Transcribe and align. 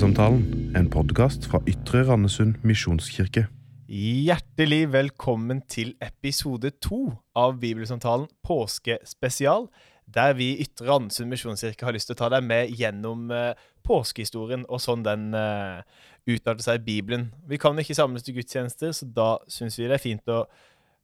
Bibelsamtalen, 0.00 0.72
en 0.76 0.86
podkast 0.88 1.44
fra 1.44 1.58
Ytre 1.68 2.00
Randesund 2.08 2.62
misjonskirke. 2.64 3.42
Hjertelig 3.92 4.86
velkommen 4.94 5.58
til 5.68 5.90
episode 6.00 6.70
to 6.80 7.10
av 7.36 7.58
Bibelsamtalen 7.60 8.24
påskespesial, 8.40 9.66
der 10.08 10.32
vi 10.38 10.54
i 10.54 10.64
Ytre 10.64 10.88
Randesund 10.88 11.28
misjonskirke 11.28 11.84
har 11.84 11.92
lyst 11.92 12.08
til 12.08 12.16
å 12.16 12.20
ta 12.22 12.30
deg 12.32 12.48
med 12.48 12.72
gjennom 12.80 13.28
eh, 13.28 13.52
påskehistorien 13.84 14.64
og 14.72 14.80
sånn 14.80 15.04
den 15.04 15.36
uh, 15.36 15.84
utarter 16.24 16.64
seg 16.64 16.80
i 16.80 16.86
Bibelen. 16.86 17.28
Vi 17.44 17.60
kan 17.60 17.76
ikke 17.76 17.98
samles 17.98 18.24
til 18.24 18.38
gudstjenester, 18.38 18.96
så 18.96 19.04
da 19.04 19.34
syns 19.52 19.76
vi 19.76 19.84
det 19.84 19.98
er 19.98 20.04
fint 20.06 20.32
å 20.32 20.46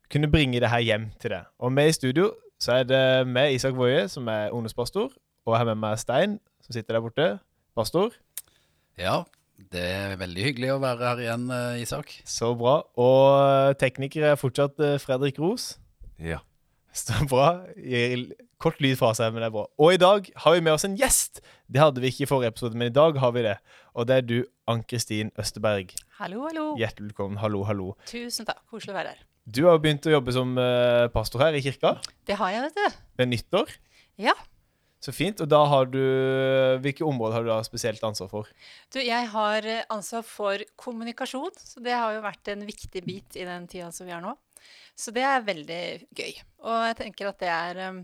kunne 0.08 0.32
bringe 0.32 0.62
det 0.64 0.72
her 0.72 0.86
hjem 0.86 1.10
til 1.20 1.36
deg. 1.36 1.52
Og 1.60 1.76
med 1.76 1.92
i 1.92 1.98
studio 1.98 2.30
så 2.56 2.78
er 2.78 2.88
det 2.88 3.06
med 3.28 3.58
Isak 3.58 3.76
Woie, 3.76 4.06
som 4.08 4.32
er 4.32 4.56
ungdomspastor, 4.56 5.12
og 5.44 5.52
jeg 5.52 5.60
har 5.66 5.68
med 5.74 5.84
meg 5.84 6.00
Stein, 6.00 6.40
som 6.64 6.72
sitter 6.72 6.96
der 6.96 7.04
borte. 7.04 7.34
Pastor. 7.76 8.16
Ja, 8.96 9.26
det 9.74 9.82
er 9.84 10.14
veldig 10.16 10.44
hyggelig 10.46 10.70
å 10.72 10.80
være 10.80 11.04
her 11.04 11.18
igjen, 11.20 11.42
eh, 11.52 11.82
Isak. 11.82 12.14
Så 12.24 12.54
bra. 12.56 12.78
Og 12.96 13.76
tekniker 13.76 14.24
er 14.30 14.38
fortsatt 14.40 14.80
eh, 14.80 14.96
Fredrik 15.02 15.36
Ros. 15.42 15.74
Ja. 16.16 16.38
Så 16.96 17.12
bra. 17.28 17.66
Gir 17.76 18.30
kort 18.56 18.80
lyd 18.80 18.96
fra 18.96 19.10
seg, 19.12 19.34
men 19.34 19.44
det 19.44 19.50
er 19.50 19.52
bra. 19.58 19.66
Og 19.76 19.92
i 19.92 20.00
dag 20.00 20.30
har 20.40 20.56
vi 20.56 20.64
med 20.64 20.72
oss 20.78 20.88
en 20.88 20.96
gjest. 20.96 21.42
Det 21.68 21.82
hadde 21.82 22.00
vi 22.00 22.08
ikke 22.08 22.24
i 22.24 22.30
forrige 22.30 22.54
episode, 22.54 22.72
men 22.80 22.88
i 22.88 22.96
dag 22.96 23.20
har 23.20 23.36
vi 23.36 23.44
det. 23.44 23.58
Og 23.92 24.08
det 24.08 24.16
er 24.16 24.24
du, 24.24 24.36
Ann-Kristin 24.64 25.34
Østerberg. 25.36 25.92
Hallo, 26.16 26.46
hallo. 26.48 26.70
Hjertelig 26.80 27.10
velkommen. 27.12 27.36
Hallo, 27.44 27.66
hallo. 27.68 27.92
Tusen 28.08 28.48
takk. 28.48 28.64
Koselig 28.72 28.96
å 28.96 29.00
være 29.02 29.12
her. 29.12 29.24
Du 29.44 29.66
har 29.68 29.76
jo 29.76 29.84
begynt 29.84 30.08
å 30.08 30.16
jobbe 30.16 30.32
som 30.40 30.56
eh, 30.56 31.04
pastor 31.12 31.44
her 31.44 31.60
i 31.60 31.60
kirka. 31.68 31.98
Det 32.24 32.40
har 32.40 32.56
jeg, 32.56 32.70
vet 32.70 32.80
du. 32.80 33.00
Ved 33.20 33.34
nyttår. 33.34 33.76
Ja. 34.24 34.32
Så 35.02 35.12
fint. 35.12 35.40
Og 35.44 35.48
da 35.50 35.60
har 35.68 35.88
du 35.92 36.00
Hvilke 36.82 37.04
områder 37.06 37.36
har 37.36 37.44
du 37.44 37.50
da 37.52 37.60
spesielt 37.66 38.02
ansvar 38.06 38.30
for? 38.32 38.50
Du, 38.92 38.98
jeg 39.02 39.30
har 39.32 39.68
eh, 39.68 39.84
ansvar 39.92 40.24
for 40.26 40.64
kommunikasjon, 40.80 41.54
så 41.60 41.82
det 41.84 41.94
har 41.94 42.16
jo 42.16 42.24
vært 42.24 42.52
en 42.52 42.66
viktig 42.66 43.04
bit 43.06 43.38
i 43.38 43.46
den 43.48 43.68
tida 43.70 43.92
som 43.94 44.08
vi 44.08 44.14
har 44.16 44.24
nå. 44.24 44.34
Så 44.96 45.12
det 45.12 45.24
er 45.28 45.44
veldig 45.44 45.82
gøy. 46.16 46.38
Og 46.64 46.86
jeg 46.88 46.98
tenker 47.02 47.28
at 47.28 47.42
det 47.42 47.50
er 47.52 47.80
um, 47.92 48.00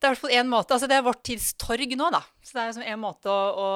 det 0.00 0.08
er 0.08 0.14
hvert 0.14 0.22
fall 0.22 0.32
én 0.32 0.48
måte, 0.48 0.72
altså 0.72 0.88
det 0.88 0.96
er 0.96 1.04
vårt 1.04 1.20
tids 1.28 1.50
torg 1.60 1.90
nå, 1.92 2.06
da. 2.14 2.22
Så 2.40 2.54
det 2.56 2.60
er 2.62 2.68
liksom 2.70 2.84
en 2.88 3.00
måte 3.02 3.28
å, 3.28 3.40
å 3.52 3.66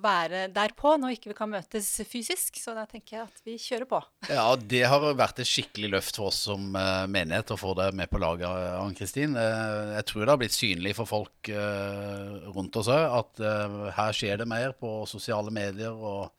være 0.00 0.46
der 0.54 0.72
på 0.78 0.94
når 0.96 1.18
ikke 1.18 1.30
vi 1.30 1.36
kan 1.36 1.50
møtes 1.52 1.90
fysisk. 2.08 2.56
Så 2.56 2.72
da 2.72 2.86
tenker 2.88 3.18
jeg 3.18 3.26
at 3.26 3.42
vi 3.44 3.58
kjører 3.60 3.88
på. 3.90 4.00
Ja, 4.30 4.46
det 4.56 4.80
har 4.88 5.04
vært 5.18 5.42
et 5.44 5.50
skikkelig 5.50 5.90
løft 5.92 6.16
for 6.16 6.30
oss 6.30 6.40
som 6.48 6.70
uh, 6.72 7.04
menighet 7.04 7.52
å 7.52 7.60
få 7.60 7.74
det 7.76 7.90
med 8.00 8.08
på 8.08 8.22
laget, 8.22 8.48
Ann-Kristin. 8.80 9.36
Uh, 9.36 9.92
jeg 9.98 10.08
tror 10.08 10.24
det 10.24 10.32
har 10.32 10.40
blitt 10.40 10.56
synlig 10.56 10.96
for 10.96 11.10
folk 11.10 11.52
uh, 11.52 12.48
rundt 12.56 12.80
oss 12.80 12.88
òg 12.88 13.18
at 13.20 13.44
her 13.98 14.16
skjer 14.16 14.40
det 14.40 14.48
mer 14.48 14.72
på 14.78 15.02
sosiale 15.10 15.52
medier 15.52 15.92
og 15.92 16.32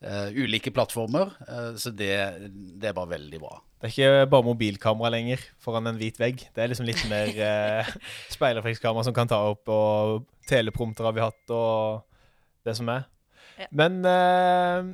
ulike 0.00 0.72
plattformer. 0.72 1.34
så 1.76 1.90
det, 1.92 2.14
det 2.50 2.88
er 2.88 2.94
bare 2.96 3.12
veldig 3.18 3.40
bra. 3.42 3.58
Det 3.80 3.88
er 3.88 3.92
ikke 3.94 4.30
bare 4.32 4.44
mobilkamera 4.44 5.10
lenger 5.14 5.42
foran 5.60 5.88
en 5.88 5.96
hvit 6.00 6.18
vegg. 6.20 6.42
Det 6.52 6.62
er 6.62 6.68
liksom 6.68 6.88
litt 6.88 7.00
mer 7.08 7.30
uh, 7.48 7.92
speilreflekskamera 8.32 9.06
som 9.06 9.16
kan 9.16 9.28
ta 9.28 9.38
opp, 9.48 9.68
og 9.72 10.26
teleprompter 10.48 11.08
har 11.08 11.16
vi 11.16 11.24
hatt, 11.24 11.54
og 11.56 12.02
det 12.68 12.74
som 12.76 12.90
er. 12.92 13.06
Ja. 13.60 13.68
Men 13.76 14.00
uh, 14.04 14.90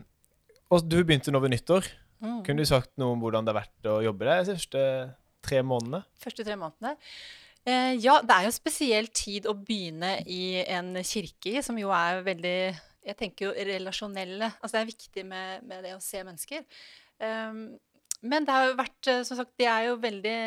og 0.70 0.86
du 0.86 1.00
begynte 1.02 1.34
nå 1.34 1.42
ved 1.42 1.54
nyttår. 1.54 1.88
Mm. 2.22 2.40
Kunne 2.46 2.62
du 2.62 2.68
sagt 2.68 2.92
noe 2.98 3.14
om 3.14 3.22
hvordan 3.22 3.46
det 3.46 3.52
har 3.52 3.60
vært 3.64 3.90
å 3.90 3.98
jobbe 4.04 4.26
der 4.26 4.42
de 4.42 4.54
første 4.54 4.84
tre 5.46 5.60
månedene? 5.66 6.02
Første 6.22 6.46
tre 6.46 6.56
månedene? 6.58 6.94
Eh, 7.66 7.92
ja, 7.98 8.20
det 8.22 8.34
er 8.34 8.46
jo 8.46 8.52
en 8.52 8.56
spesiell 8.56 9.10
tid 9.14 9.46
å 9.50 9.54
begynne 9.58 10.16
i 10.30 10.62
en 10.62 10.94
kirke 11.06 11.56
i, 11.56 11.62
som 11.66 11.78
jo 11.78 11.90
er 11.94 12.22
veldig 12.26 12.58
Jeg 13.06 13.18
tenker 13.18 13.48
jo 13.48 13.66
relasjonelle. 13.70 14.50
Altså 14.60 14.76
det 14.76 14.82
er 14.82 14.92
viktig 14.92 15.26
med, 15.28 15.66
med 15.68 15.84
det 15.86 15.94
å 15.96 16.02
se 16.02 16.22
mennesker. 16.26 16.64
Um, 17.22 17.68
men 18.24 18.46
det 18.46 18.54
har 18.54 18.66
jo 18.70 18.76
vært, 18.78 19.08
eh, 19.12 19.22
som 19.28 19.38
sagt, 19.38 19.52
de 19.60 19.66
er 19.68 19.88
jo 19.90 19.98
veldig, 20.00 20.38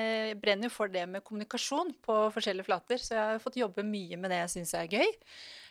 brenner 0.41 0.67
jo 0.67 0.73
for 0.73 0.91
det 0.91 1.05
med 1.07 1.23
kommunikasjon 1.25 1.93
på 2.05 2.15
forskjellige 2.35 2.67
flater. 2.67 3.01
Så 3.01 3.13
jeg 3.15 3.35
har 3.35 3.43
fått 3.43 3.59
jobbe 3.61 3.85
mye 3.85 4.17
med 4.17 4.33
det 4.33 4.41
jeg 4.41 4.53
syns 4.57 4.73
er 4.79 4.89
gøy. 4.89 5.11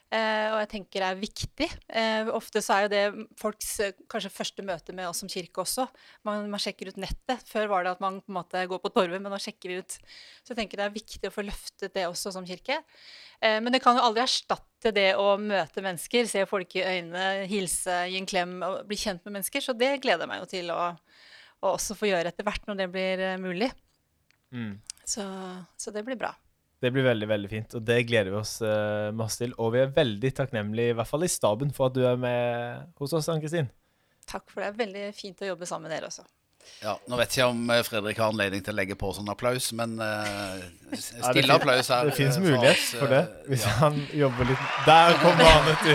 Eh, 0.09 0.47
og 0.55 0.59
jeg 0.63 0.69
tenker 0.73 1.03
det 1.05 1.09
er 1.09 1.21
viktig. 1.21 1.69
Eh, 2.01 2.31
ofte 2.33 2.63
så 2.65 2.77
er 2.77 2.85
jo 2.85 2.91
det 2.93 3.27
folks 3.41 3.75
eh, 3.85 3.99
kanskje 4.09 4.33
første 4.33 4.65
møte 4.65 4.95
med 4.97 5.11
oss 5.11 5.21
som 5.21 5.29
kirke 5.29 5.61
også. 5.61 5.85
Man, 6.25 6.47
man, 6.49 6.63
sjekker 6.63 6.89
ut 6.89 7.01
nettet. 7.03 7.45
Før 7.51 7.69
var 7.73 7.85
det 7.85 7.93
at 7.97 8.03
man 8.05 8.23
på 8.23 8.33
en 8.33 8.39
måte 8.39 8.65
går 8.71 8.81
på 8.85 8.93
torvet, 8.95 9.21
men 9.21 9.33
nå 9.35 9.41
sjekker 9.43 9.73
vi 9.73 9.81
ut. 9.83 9.99
Så 10.41 10.55
jeg 10.55 10.63
tenker 10.63 10.81
det 10.81 10.89
er 10.89 10.97
viktig 10.97 11.29
å 11.29 11.35
få 11.35 11.45
løftet 11.45 11.93
det 11.97 12.09
også 12.09 12.33
som 12.35 12.49
kirke. 12.49 12.81
Eh, 13.45 13.59
men 13.61 13.75
det 13.75 13.83
kan 13.85 13.99
jo 13.99 14.07
aldri 14.09 14.25
erstatte 14.25 14.95
det 14.97 15.11
å 15.21 15.35
møte 15.43 15.85
mennesker, 15.85 16.29
se 16.31 16.45
folk 16.49 16.79
i 16.79 16.87
øynene, 16.87 17.49
hilse, 17.51 18.05
gi 18.09 18.21
en 18.21 18.29
klem 18.29 18.59
og 18.65 18.81
bli 18.89 19.01
kjent 19.01 19.25
med 19.29 19.41
mennesker. 19.41 19.65
Så 19.65 19.77
det 19.77 19.99
gleder 20.01 20.25
jeg 20.25 20.33
meg 20.33 20.45
jo 20.45 20.53
til 20.57 20.73
å 20.73 20.83
å 21.59 21.75
også 21.75 21.97
få 21.99 22.11
gjøre 22.11 22.31
etter 22.31 22.47
hvert 22.47 22.69
når 22.69 22.83
det 22.83 22.89
blir 22.95 23.23
mulig. 23.43 23.71
Mm. 24.55 24.77
Så, 25.03 25.25
så, 25.77 25.93
det 25.95 26.05
blir 26.07 26.19
bra. 26.21 26.33
Det 26.79 26.93
blir 26.95 27.03
veldig 27.09 27.27
veldig 27.27 27.49
fint, 27.51 27.75
og 27.75 27.83
det 27.83 28.05
gleder 28.07 28.31
vi 28.31 28.39
oss 28.39 28.59
uh, 28.63 29.11
masse 29.19 29.41
til. 29.41 29.51
Og 29.59 29.73
vi 29.75 29.83
er 29.83 29.95
veldig 29.95 30.31
takknemlige, 30.39 30.93
i 30.93 30.99
hvert 30.99 31.11
fall 31.11 31.27
i 31.27 31.31
staben, 31.33 31.73
for 31.75 31.91
at 31.91 31.97
du 31.97 32.05
er 32.07 32.19
med 32.21 32.85
hos 33.01 33.15
oss, 33.19 33.27
Ann-Kristin. 33.33 33.71
Takk 34.31 34.47
for 34.53 34.63
det. 34.63 34.77
Veldig 34.79 35.09
fint 35.17 35.43
å 35.43 35.49
jobbe 35.49 35.67
sammen 35.67 35.89
med 35.89 35.97
dere 35.97 36.11
også. 36.13 36.23
Ja, 36.83 36.95
Nå 37.09 37.17
vet 37.19 37.35
jeg 37.35 37.49
om 37.49 37.71
eh, 37.73 37.81
Fredrik 37.87 38.19
har 38.21 38.31
anledning 38.31 38.63
til 38.63 38.75
å 38.75 38.77
legge 38.79 38.95
på 38.99 39.11
sånn 39.17 39.31
applaus, 39.33 39.71
men 39.79 39.97
uh, 40.05 40.63
stille 40.95 41.57
applaus 41.57 41.91
her. 41.91 42.13
Det 42.13 42.17
fins 42.19 42.39
mulighet 42.43 42.79
for, 42.85 43.03
for 43.03 43.15
det, 43.15 43.23
hvis 43.49 43.67
ja. 43.67 43.75
han 43.81 43.99
jobber 44.21 44.51
litt 44.53 44.71
Der 44.87 45.19
kommer 45.23 45.51
han, 45.55 45.69
vet 45.73 45.87
du! 45.89 45.93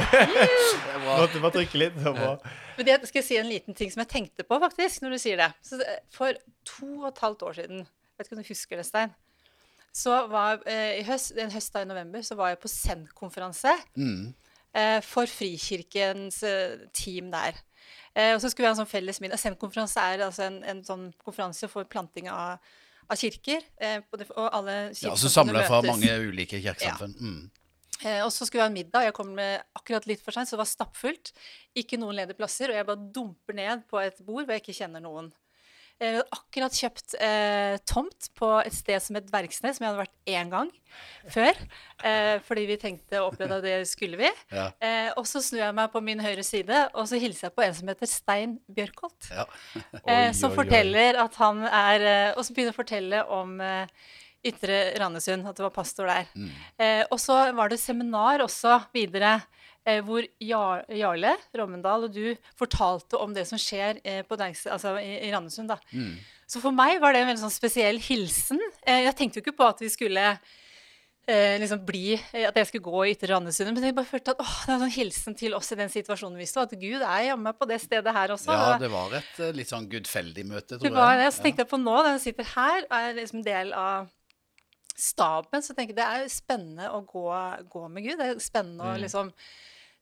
Måtte 1.07 1.43
bare 1.43 1.55
trykke 1.59 1.79
litt. 1.79 1.97
Det 1.99 2.15
bra. 2.17 2.35
Men 2.75 2.89
det, 2.89 2.99
skal 3.07 3.21
jeg 3.21 3.27
si 3.29 3.39
en 3.39 3.51
liten 3.51 3.77
ting 3.77 3.91
som 3.93 4.03
jeg 4.03 4.11
tenkte 4.11 4.43
på, 4.47 4.59
faktisk, 4.65 5.03
når 5.03 5.15
du 5.15 5.21
sier 5.21 5.39
det. 5.39 5.51
Så 5.63 5.79
for 6.11 6.35
to 6.67 6.89
og 7.03 7.11
et 7.11 7.23
halvt 7.23 7.45
år 7.47 7.59
siden, 7.59 7.83
vet 8.17 8.27
ikke 8.27 8.39
om 8.39 8.43
du 8.43 8.49
husker 8.49 8.81
det, 8.81 8.87
Stein, 8.87 9.13
så 9.93 10.15
var 10.31 10.63
eh, 10.69 10.99
i 10.99 11.03
høst, 11.05 11.35
en 11.37 11.51
høst 11.53 11.73
da 11.75 11.83
i 11.83 11.89
november 11.89 12.23
så 12.25 12.37
var 12.39 12.53
jeg 12.53 12.61
på 12.63 12.71
Send-konferanse 12.71 13.75
mm. 13.93 14.23
eh, 14.73 14.99
for 15.05 15.29
Frikirkens 15.29 16.41
eh, 16.49 16.87
team 16.97 17.29
der. 17.33 17.59
Eh, 18.13 18.33
og 18.33 18.41
så 18.41 18.49
skulle 18.49 18.65
vi 18.65 18.71
ha 18.71 18.75
en 18.75 18.81
sånn 18.81 18.89
felles 18.89 19.21
middag. 19.21 19.41
Send-konferanse 19.41 20.01
er 20.01 20.25
altså 20.27 20.47
en, 20.47 20.61
en, 20.69 20.81
sånn 20.85 21.11
konferanse 21.21 21.69
for 21.69 21.85
planting 21.89 22.29
av, 22.33 22.61
av 23.05 23.19
kirker. 23.21 23.61
Eh, 23.77 23.99
og 24.09 24.47
alle 24.49 24.77
kirker 24.95 25.11
ja, 25.11 25.19
Så 25.19 25.31
samla 25.33 25.65
fra 25.69 25.83
mange 25.85 26.17
ulike 26.25 26.61
kirkesamfunn. 26.61 27.13
Ja. 27.19 27.29
Mm. 27.29 27.43
Eh, 28.03 28.19
og 28.25 28.33
så 28.35 28.45
skulle 28.45 28.59
vi 28.59 28.65
ha 28.65 28.71
en 28.71 28.77
middag. 28.77 29.07
Jeg 29.07 29.15
kom 29.15 29.29
med 29.37 29.61
akkurat 29.77 30.09
litt 30.09 30.21
for 30.25 30.35
seint, 30.35 30.49
så 30.49 30.57
det 30.57 30.63
var 30.63 30.71
stappfullt. 30.73 31.31
Ikke 31.79 32.01
noen 32.01 32.17
ledige 32.17 32.37
plasser. 32.41 32.73
Og 32.73 32.81
jeg 32.81 32.89
bare 32.89 33.09
dumper 33.15 33.57
ned 33.61 33.85
på 33.89 34.01
et 34.01 34.19
bord 34.25 34.43
hvor 34.43 34.57
jeg 34.57 34.65
ikke 34.65 34.79
kjenner 34.81 35.03
noen. 35.03 35.29
Jeg 36.03 36.17
hadde 36.17 36.35
akkurat 36.35 36.77
kjøpt 36.77 37.15
eh, 37.23 37.75
tomt 37.87 38.27
på 38.37 38.49
et 38.61 38.75
sted 38.75 38.99
som 39.03 39.17
het 39.17 39.29
Verksnes, 39.31 39.77
som 39.77 39.85
jeg 39.85 39.93
hadde 39.93 40.03
vært 40.03 40.33
én 40.35 40.51
gang 40.51 40.71
før. 41.31 41.61
Eh, 42.03 42.35
fordi 42.43 42.65
vi 42.69 42.77
tenkte 42.81 43.21
å 43.21 43.29
opprette 43.29 43.61
det 43.63 43.77
skulle 43.89 44.19
vi. 44.19 44.31
Ja. 44.53 44.67
Eh, 44.83 45.09
og 45.15 45.27
så 45.29 45.41
snur 45.43 45.63
jeg 45.63 45.77
meg 45.79 45.93
på 45.93 46.03
min 46.03 46.23
høyre 46.23 46.43
side, 46.45 46.81
og 46.91 47.07
så 47.09 47.21
hilser 47.21 47.47
jeg 47.47 47.55
på 47.55 47.63
en 47.65 47.77
som 47.77 47.93
heter 47.93 48.11
Stein 48.11 48.57
Bjørkholt. 48.67 49.31
Ja. 49.31 49.47
Eh, 50.03 50.33
som 50.35 50.51
forteller 50.51 51.15
at 51.21 51.37
han 51.39 51.61
er 51.63 52.03
eh, 52.03 52.31
Og 52.35 52.43
som 52.43 52.55
begynner 52.55 52.73
å 52.73 52.75
fortelle 52.75 53.21
om 53.31 53.53
Ytre 54.43 54.79
Randesund, 54.99 55.47
at 55.47 55.55
det 55.55 55.63
var 55.63 55.71
pastor 55.71 56.09
der. 56.09 56.27
Mm. 56.35 56.49
Eh, 56.83 57.03
og 57.07 57.19
så 57.21 57.37
var 57.55 57.71
det 57.71 57.79
seminar 57.79 58.43
også 58.43 58.81
videre, 58.95 59.37
eh, 59.37 59.72
hvor 60.05 60.25
Jarle 60.39 61.35
Rommendal 61.59 62.07
og 62.07 62.15
du 62.15 62.33
fortalte 62.59 63.19
om 63.19 63.33
det 63.35 63.43
som 63.49 63.59
skjer 63.59 63.99
eh, 64.03 64.23
Degs, 64.23 64.65
altså 64.71 64.95
i, 65.01 65.17
i, 65.27 65.31
Randesund. 65.33 65.73
Mm. 65.91 66.15
Så 66.47 66.61
for 66.63 66.75
meg 66.75 67.01
var 67.01 67.13
det 67.13 67.23
en 67.23 67.31
veldig 67.31 67.43
sånn 67.45 67.53
spesiell 67.53 67.99
hilsen. 68.03 68.61
Eh, 68.85 69.03
jeg 69.07 69.17
tenkte 69.19 69.39
jo 69.39 69.45
ikke 69.45 69.57
på 69.59 69.67
at 69.67 69.81
vi 69.83 69.89
skulle 69.91 70.23
eh, 71.27 71.55
liksom 71.61 71.83
bli, 71.87 72.15
at 72.15 72.57
jeg 72.59 72.69
skulle 72.69 72.85
gå 72.85 73.03
i 73.03 73.13
Ytre 73.15 73.31
Randesund, 73.33 73.73
men 73.73 73.87
jeg 73.87 73.97
bare 73.97 74.09
følte 74.09 74.35
at 74.35 74.43
åh, 74.43 74.55
det 74.63 74.71
var 74.71 74.75
en 74.77 74.85
sånn 74.85 74.95
hilsen 74.97 75.37
til 75.39 75.55
oss 75.57 75.71
i 75.73 75.79
den 75.79 75.91
situasjonen 75.93 76.39
vi 76.39 76.47
sto, 76.49 76.65
at 76.65 76.75
Gud 76.79 77.01
er 77.01 77.29
jammen 77.29 77.57
på 77.57 77.69
det 77.69 77.79
stedet 77.83 78.15
her 78.15 78.35
også. 78.35 78.55
Ja, 78.55 78.77
det 78.81 78.91
var 78.93 79.15
et 79.19 79.39
eh, 79.39 79.53
litt 79.55 79.71
sånn 79.71 79.87
gudfeldig 79.91 80.47
møte, 80.49 80.75
tror 80.75 80.83
jeg. 80.83 80.89
Det 80.91 80.97
var 80.99 81.19
det. 81.21 81.29
Så 81.35 81.45
tenkte 81.45 81.65
jeg 81.65 81.71
på 81.73 81.81
nå, 81.81 81.95
da 82.05 82.15
jeg 82.17 82.25
sitter 82.27 82.51
her, 82.55 82.89
er 82.99 83.17
liksom 83.19 83.45
del 83.45 83.73
av 83.77 84.11
staben, 84.93 85.63
så 85.65 85.73
tenker 85.73 85.95
jeg 85.95 86.01
det 86.01 86.05
er 86.05 86.31
spennende 86.31 86.89
å 86.93 87.01
gå, 87.07 87.27
gå 87.71 87.85
med 87.89 88.05
Gud. 88.05 88.17
Det 88.19 88.27
er 88.29 88.43
spennende 88.43 88.85
mm. 88.85 88.91
å 88.91 88.99
liksom 89.01 89.31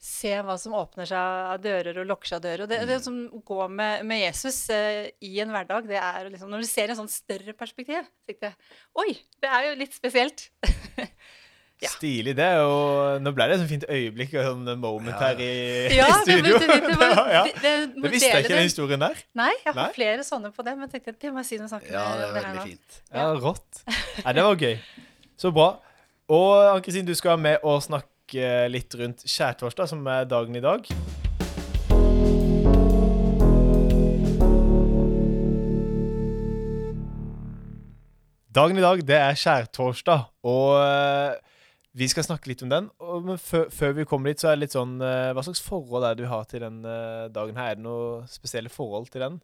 se 0.01 0.31
hva 0.42 0.56
som 0.57 0.74
åpner 0.74 1.06
seg 1.06 1.18
av 1.53 1.59
dører 1.62 2.00
og 2.01 2.07
lukker 2.09 2.31
seg 2.31 2.39
av 2.39 2.45
dører. 2.48 2.63
Og 2.65 2.71
det, 2.71 2.80
det 2.89 2.98
som 3.06 3.19
går 3.45 3.68
med, 3.69 4.06
med 4.09 4.24
Jesus 4.24 4.57
eh, 4.74 5.12
i 5.21 5.36
en 5.44 5.53
hverdag, 5.53 5.86
det 5.89 6.00
er 6.01 6.31
liksom 6.31 6.50
Når 6.50 6.63
du 6.63 6.69
ser 6.69 6.89
en 6.89 6.98
sånn 7.03 7.12
større 7.12 7.53
perspektiv, 7.57 8.09
tenkte 8.25 8.50
jeg 8.50 8.57
Oi, 8.98 9.13
det 9.44 9.51
er 9.53 9.69
jo 9.69 9.77
litt 9.83 9.95
spesielt. 9.98 10.50
Ja. 11.81 11.89
Stilig. 11.89 12.36
det, 12.38 12.48
og 12.62 13.24
Nå 13.25 13.31
ble 13.33 13.48
det 13.50 13.56
et 13.57 13.69
fint 13.71 13.86
øyeblikk 13.89 14.36
og 14.38 14.51
sånn 14.51 14.68
moment 14.83 15.18
her 15.18 15.39
i, 15.42 15.48
ja, 15.95 16.06
i 16.12 16.18
studio. 16.19 16.59
Det, 16.62 16.75
det, 16.83 16.98
var, 17.00 17.21
ja. 17.33 17.42
det, 17.48 17.71
det 17.95 18.12
visste 18.13 18.30
jeg 18.30 18.44
ikke, 18.45 18.53
den 18.53 18.68
historien 18.68 19.01
der. 19.01 19.24
Nei, 19.39 19.50
jeg 19.63 19.71
har 19.71 19.80
Nei? 19.80 19.88
flere 19.95 20.25
sånne 20.27 20.51
på 20.53 20.65
det, 20.68 20.75
men 20.77 20.92
tenkte 20.92 21.15
det 21.18 21.31
må 21.33 21.42
jeg 21.42 21.50
si 21.50 21.57
noe 21.57 21.71
snakk 21.71 21.88
Ja, 21.89 22.03
det 22.19 22.27
er 22.27 22.36
veldig 22.38 22.68
fint. 22.68 23.00
Ja, 23.09 23.25
rått. 23.33 23.81
Nei, 23.88 24.36
det 24.38 24.45
var 24.45 24.62
gøy. 24.62 24.77
Så 25.42 25.53
bra. 25.56 25.71
Og 26.38 26.51
Ann-Kristin, 26.68 27.09
du 27.09 27.15
skal 27.18 27.33
være 27.33 27.44
med 27.48 27.65
og 27.65 27.81
snakke 27.81 28.10
gikk 28.31 28.39
eh, 28.39 28.69
litt 28.71 28.93
rundt 28.95 29.25
skjærtorsdag, 29.27 29.89
som 29.89 30.07
er 30.07 30.25
dagen 30.25 30.55
i 30.55 30.63
dag. 30.63 30.87
Dagen 38.51 38.77
i 38.77 38.83
dag, 38.83 38.99
det 39.07 39.15
er 39.15 39.37
skjærtorsdag, 39.39 40.25
og 40.43 40.75
eh, 40.81 41.37
vi 41.95 42.07
skal 42.07 42.23
snakke 42.23 42.51
litt 42.51 42.63
om 42.63 42.71
den. 42.71 42.89
Men 43.25 43.39
før, 43.39 43.95
vi 43.95 44.07
kommer 44.07 44.31
dit, 44.31 44.41
så 44.41 44.51
er 44.51 44.57
det 44.57 44.65
litt 44.65 44.75
sånn 44.75 44.99
eh, 45.03 45.31
Hva 45.35 45.43
slags 45.43 45.63
forhold 45.63 46.05
er 46.07 46.15
det 46.15 46.25
du 46.25 46.31
har 46.31 46.45
til 46.47 46.63
den 46.63 46.81
dagen 47.31 47.57
her? 47.59 47.73
Er 47.73 47.79
det 47.79 47.85
noe 47.85 48.27
spesielle 48.31 48.71
forhold 48.71 49.11
til 49.11 49.23
den? 49.23 49.41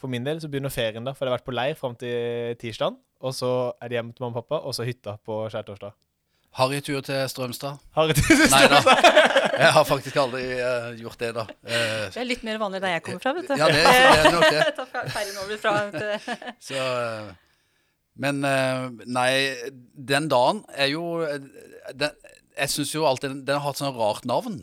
For 0.00 0.10
min 0.10 0.24
del 0.26 0.40
så 0.42 0.50
begynner 0.50 0.72
ferien 0.72 1.04
da, 1.06 1.14
for 1.14 1.24
jeg 1.24 1.32
har 1.32 1.38
vært 1.38 1.48
på 1.48 1.56
leir 1.56 1.76
fram 1.78 1.96
til 1.96 2.56
tirsdag. 2.60 2.96
Og 3.24 3.32
så 3.32 3.50
er 3.80 3.88
det 3.88 4.00
hjem 4.00 4.12
til 4.12 4.26
mamma 4.26 4.42
og 4.42 4.42
pappa, 4.42 4.64
og 4.66 4.76
så 4.76 4.84
hytta 4.84 5.16
på 5.24 5.46
skjærtorsdag. 5.52 5.94
Harrytur 6.54 7.00
til 7.06 7.22
Strømstad? 7.30 7.80
Har 7.96 8.12
Strømstad? 8.14 8.50
Nei 8.54 8.66
da. 8.70 8.80
Jeg 9.54 9.70
har 9.76 9.86
faktisk 9.86 10.16
aldri 10.22 10.42
uh, 10.58 10.90
gjort 10.98 11.18
det, 11.22 11.30
da. 11.36 11.44
Uh, 11.66 12.04
Det 12.14 12.20
er 12.22 12.28
litt 12.28 12.44
mer 12.46 12.58
vanlig 12.62 12.80
der 12.82 12.96
jeg 12.96 13.04
kommer 13.06 13.22
fra, 13.22 13.32
vet 13.36 13.48
du. 13.50 13.54
Ja, 13.58 13.70
det, 13.70 13.82
det 13.86 14.20
er 14.26 14.34
nok 14.34 14.46
det. 14.50 14.62
Ta 14.78 14.84
tar 14.84 14.90
fer- 14.92 15.10
ferjen 15.14 15.40
over 15.42 15.62
fra 15.62 15.74
til 15.94 16.38
Så, 16.68 16.78
uh, 16.78 17.32
men 18.14 18.44
eh, 18.46 18.84
nei, 19.10 19.30
den 19.94 20.28
dagen 20.30 20.60
er 20.70 20.86
jo 20.92 21.02
eh, 21.26 21.40
den, 21.98 22.12
Jeg 22.54 22.70
syns 22.70 22.92
jo 22.94 23.06
alltid 23.08 23.32
den, 23.32 23.40
den 23.48 23.58
har 23.58 23.64
hatt 23.66 23.80
sånn 23.80 23.96
rart 23.96 24.26
navn. 24.30 24.60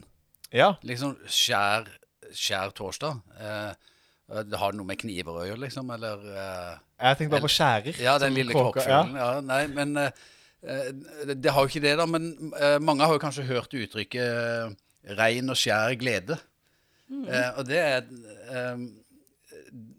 Ja. 0.55 0.69
Liksom 0.87 1.17
skjær, 1.27 1.89
skjær 2.31 2.71
torsdag. 2.77 3.19
Eh, 3.35 3.89
det 4.47 4.59
har 4.61 4.71
noe 4.77 4.87
med 4.87 5.01
kniver 5.01 5.41
å 5.41 5.43
gjøre, 5.43 5.59
liksom, 5.65 5.89
eller 5.91 6.23
eh, 6.31 6.77
Jeg 7.03 7.19
tenkte 7.19 7.33
bare 7.35 7.43
på 7.43 7.51
skjærer. 7.51 7.99
Ja, 7.99 8.15
den 8.23 8.37
lille 8.37 8.55
kråka, 8.55 8.79
kråkefuglen. 8.79 9.19
Ja. 9.19 9.31
nei, 9.43 9.65
men 9.75 9.97
eh, 9.99 10.07
eh, 10.13 10.29
Det 10.61 11.51
har 11.51 11.65
jo 11.65 11.71
ikke 11.71 11.83
det, 11.83 11.97
da. 11.97 12.05
Men 12.05 12.31
eh, 12.53 12.77
mange 12.83 13.05
har 13.07 13.17
jo 13.17 13.23
kanskje 13.23 13.47
hørt 13.49 13.73
uttrykket 13.73 14.21
eh, 14.21 14.73
'rein 15.17 15.49
og 15.49 15.57
skjær 15.57 15.97
glede'. 15.97 16.37
Mm. 17.11 17.25
og 17.59 17.65
det 17.67 17.79
er 17.83 18.05
eh, 18.55 18.83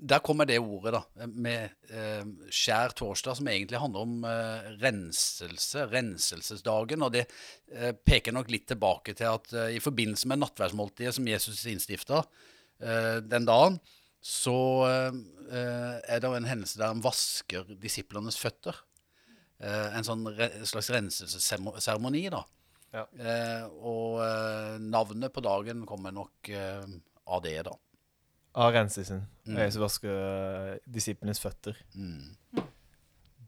Der 0.09 0.19
kommer 0.25 0.45
det 0.49 0.59
ordet, 0.59 0.95
da. 0.95 1.27
Med 1.27 1.71
eh, 1.91 2.25
skjær 2.53 2.95
torsdag, 2.97 3.37
som 3.37 3.49
egentlig 3.49 3.81
handler 3.81 4.07
om 4.07 4.25
eh, 4.25 4.71
renselse. 4.83 5.87
Renselsesdagen. 5.93 7.03
Og 7.03 7.13
det 7.13 7.27
eh, 7.73 7.93
peker 7.93 8.33
nok 8.33 8.51
litt 8.53 8.67
tilbake 8.69 9.15
til 9.15 9.31
at 9.31 9.53
eh, 9.53 9.77
i 9.77 9.81
forbindelse 9.81 10.29
med 10.29 10.43
nattverdsmåltidet 10.43 11.15
som 11.17 11.29
Jesus 11.29 11.65
innstifta 11.67 12.23
eh, 12.83 13.19
den 13.25 13.49
dagen, 13.49 13.81
så 14.23 14.57
eh, 14.89 15.21
eh, 15.51 15.95
er 16.07 16.21
det 16.23 16.31
en 16.37 16.49
hendelse 16.49 16.79
der 16.79 16.93
han 16.93 17.05
vasker 17.05 17.73
disiplenes 17.83 18.39
føtter. 18.39 18.77
Eh, 19.63 19.95
en 19.97 20.07
sånn 20.07 20.27
re 20.35 20.49
slags 20.67 20.91
renselsesseremoni, 20.91 22.25
da. 22.35 22.43
Ja. 22.93 23.07
Eh, 23.15 23.67
og 23.79 24.19
eh, 24.25 24.77
navnet 24.83 25.33
på 25.33 25.45
dagen 25.45 25.87
kommer 25.89 26.15
nok 26.15 26.51
av 26.53 27.45
det, 27.45 27.57
da. 27.69 27.77
Av 28.63 28.73
renselsen. 28.75 29.23
Mm. 29.47 29.61
Jeg 29.63 29.75
som 29.77 29.85
vasker 29.87 30.81
disiplenes 30.93 31.41
føtter. 31.41 31.79
Mm. 31.95 32.65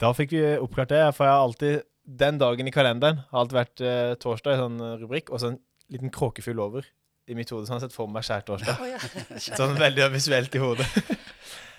Da 0.01 0.15
fikk 0.17 0.33
vi 0.33 0.45
oppklart 0.57 0.95
det, 0.95 1.03
for 1.17 1.27
jeg 1.27 1.35
har 1.35 1.43
alltid 1.45 1.83
den 2.05 2.39
dagen 2.41 2.69
i 2.69 2.73
kalenderen 2.73 3.23
har 3.31 3.41
alltid 3.41 3.57
vært 3.57 3.83
uh, 3.85 4.15
torsdag, 4.21 4.59
en 4.59 4.65
sånn 4.65 4.99
rubrikk, 5.01 5.31
og 5.33 5.41
så 5.41 5.53
en 5.53 5.61
liten 5.93 6.13
kråkefugl 6.13 6.61
over 6.61 6.89
i 7.27 7.37
mitt 7.37 7.51
hode. 7.53 7.67
sånn 7.69 7.81
sett 7.83 7.95
for 7.95 8.11
meg 8.11 8.27
skjærtorsdag. 8.27 8.81
Oh, 8.81 8.89
ja. 8.89 9.01
Sånn 9.59 9.77
veldig 9.81 10.11
visuelt 10.13 10.55
i 10.55 10.63
hodet. 10.63 10.87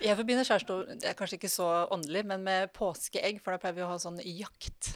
Jeg 0.04 0.18
forbinder 0.20 0.46
skjærstol 0.46 0.82
Det 1.00 1.08
er 1.08 1.16
kanskje 1.18 1.38
ikke 1.40 1.50
så 1.54 1.70
åndelig, 1.94 2.26
men 2.28 2.44
med 2.46 2.74
påskeegg, 2.76 3.40
for 3.44 3.56
da 3.56 3.62
pleier 3.62 3.78
vi 3.78 3.86
å 3.86 3.92
ha 3.94 4.00
sånn 4.02 4.20
jakt. 4.26 4.96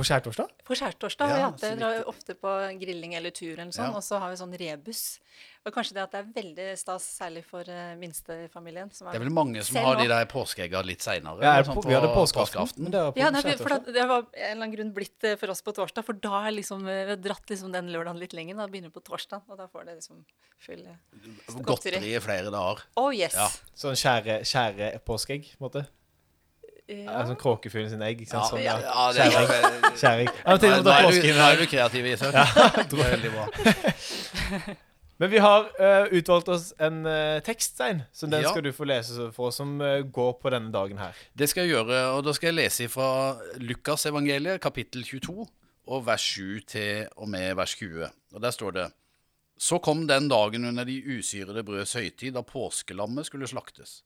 På 0.00 0.06
skjærtorsdag? 0.08 0.52
På 0.64 0.76
skjærtorsdag 0.78 1.28
har 1.28 1.36
Ja, 1.36 1.40
vi 1.40 1.50
hatt 1.50 1.60
det. 1.60 1.70
drar 1.78 2.04
ofte 2.08 2.34
på 2.40 2.50
grilling 2.80 3.12
eller 3.18 3.30
tur 3.36 3.52
eller 3.58 3.72
sånn, 3.74 3.90
Ja. 3.92 3.96
og 3.98 4.02
så 4.06 4.18
har 4.18 4.30
vi 4.32 4.36
sånn 4.40 4.54
rebus. 4.56 5.18
Og 5.66 5.74
kanskje 5.74 5.92
det 5.92 6.02
at 6.06 6.12
det 6.14 6.20
er 6.22 6.28
veldig 6.42 6.66
stas, 6.80 7.04
særlig 7.20 7.42
for 7.44 7.60
uh, 7.68 7.92
minstefamilien. 8.00 8.88
Som 8.96 9.10
Det 9.10 9.16
er 9.18 9.24
vel 9.26 9.32
mange 9.34 9.62
som 9.62 9.76
har 9.84 9.96
de 10.00 10.06
der 10.08 10.24
påskeegga 10.30 10.80
litt 10.88 11.04
seinere? 11.04 11.42
Ja, 11.44 11.58
er 11.60 11.68
på, 11.68 11.84
vi 11.84 11.92
hadde 11.92 12.14
påskeaften. 12.16 12.80
men 12.82 12.90
det 12.94 13.02
var 13.02 13.12
på 13.12 13.20
Ja, 13.20 13.28
nei, 13.30 13.42
for 13.42 13.50
skjærtorsdag. 13.50 13.84
det, 13.84 13.94
det 13.94 14.08
var 14.08 14.18
en 14.24 14.32
eller 14.40 14.56
annen 14.64 14.74
grunn 14.76 14.94
blitt 14.96 15.28
uh, 15.28 15.36
for 15.36 15.52
oss 15.52 15.60
på 15.60 15.76
torsdag, 15.76 16.04
for 16.08 16.14
da 16.14 16.46
er 16.48 16.56
liksom, 16.56 16.80
eh, 16.88 17.04
vi 17.04 17.10
har 17.10 17.20
dratt 17.28 17.46
liksom 17.52 17.70
den 17.76 17.92
lørdagen 17.92 18.18
litt 18.18 18.32
lenger. 18.32 18.56
Da 18.56 18.66
begynner 18.72 18.88
vi 18.88 18.96
på 19.00 19.04
torsdag, 19.04 19.42
og 19.52 19.58
da 19.60 19.68
får 19.68 19.84
det 19.84 19.98
liksom 20.00 20.24
full 20.64 20.80
uh, 20.88 21.60
Godteri 21.60 22.14
i 22.16 22.18
flere 22.24 22.48
dager. 22.50 22.84
Oh 22.96 23.12
yes! 23.12 23.34
Ja. 23.36 23.48
Sånn 23.76 24.00
skjære, 24.00 24.40
skjære 24.48 24.94
påskeegg, 25.04 25.52
på 25.58 25.60
en 25.60 25.68
måte. 25.68 25.86
Ja. 26.90 27.06
Ja. 27.06 27.24
Sånn 27.28 27.38
kråkefuglen 27.40 27.90
sin 27.92 28.02
egg. 28.02 28.20
Ikke 28.24 28.34
sant? 28.34 28.50
Sånn, 28.50 28.62
ja. 28.64 28.76
ja, 28.82 29.08
det 29.14 29.24
er, 29.24 29.34
Skjæring. 29.38 29.90
Kjæring. 30.02 30.30
Ja, 30.34 30.44
Nå 30.50 30.54
er 30.58 31.08
du, 31.08 31.32
nå 31.38 31.48
er 31.48 31.60
du 31.60 31.66
kreativ, 31.70 32.08
Isak. 32.10 32.38
Det 32.90 33.02
er 33.04 33.12
veldig 33.16 33.34
bra. 33.36 34.78
Men 35.20 35.28
vi 35.30 35.40
har 35.44 35.66
uh, 35.76 36.06
utvalgt 36.16 36.48
oss 36.48 36.70
en 36.80 37.02
uh, 37.04 37.42
tekststein, 37.44 38.02
så 38.12 38.24
den 38.26 38.40
Ja. 38.40 38.50
skal 38.54 38.64
du 38.64 38.72
få 38.72 38.86
lese 38.88 39.26
for 39.36 39.50
oss, 39.50 39.58
som 39.60 39.74
uh, 39.84 40.00
går 40.00 40.38
på 40.40 40.52
denne 40.54 40.72
dagen 40.72 40.96
her. 40.96 41.18
Det 41.36 41.50
skal 41.50 41.66
jeg 41.66 41.74
gjøre, 41.74 41.98
og 42.16 42.22
da 42.24 42.32
skal 42.32 42.48
jeg 42.48 42.56
lese 42.56 42.88
fra 42.88 43.10
Lukas 43.60 44.08
evangeliet, 44.08 44.62
kapittel 44.64 45.04
22, 45.04 45.44
og 45.92 46.06
vers 46.06 46.24
7 46.24 46.64
til 46.72 47.04
og 47.20 47.28
med 47.28 47.52
vers 47.58 47.76
20. 47.76 48.08
Og 48.32 48.40
der 48.40 48.56
står 48.56 48.72
det 48.78 48.86
Så 49.60 49.76
kom 49.84 50.06
den 50.08 50.30
dagen 50.32 50.64
under 50.64 50.88
de 50.88 50.96
usyrede 51.04 51.66
brøds 51.68 51.92
høytid, 51.92 52.32
da 52.32 52.40
påskelammet 52.40 53.28
skulle 53.28 53.46
slaktes. 53.50 54.00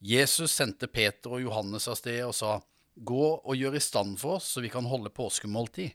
Jesus 0.00 0.54
sendte 0.56 0.88
Peter 0.88 1.36
og 1.36 1.42
Johannes 1.44 1.88
av 1.88 1.98
sted 2.00 2.22
og 2.24 2.34
sa, 2.36 2.58
Gå 2.96 3.24
og 3.38 3.56
gjør 3.56 3.76
i 3.76 3.82
stand 3.84 4.16
for 4.20 4.38
oss, 4.38 4.48
så 4.54 4.62
vi 4.64 4.72
kan 4.72 4.88
holde 4.88 5.12
påskemåltid. 5.12 5.92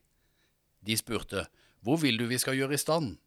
De 0.86 0.98
spurte, 0.98 1.48
Hvor 1.82 1.98
vil 2.02 2.18
du 2.18 2.26
vi 2.30 2.38
skal 2.42 2.58
gjøre 2.58 2.78
i 2.78 2.82
stand? 2.82 3.18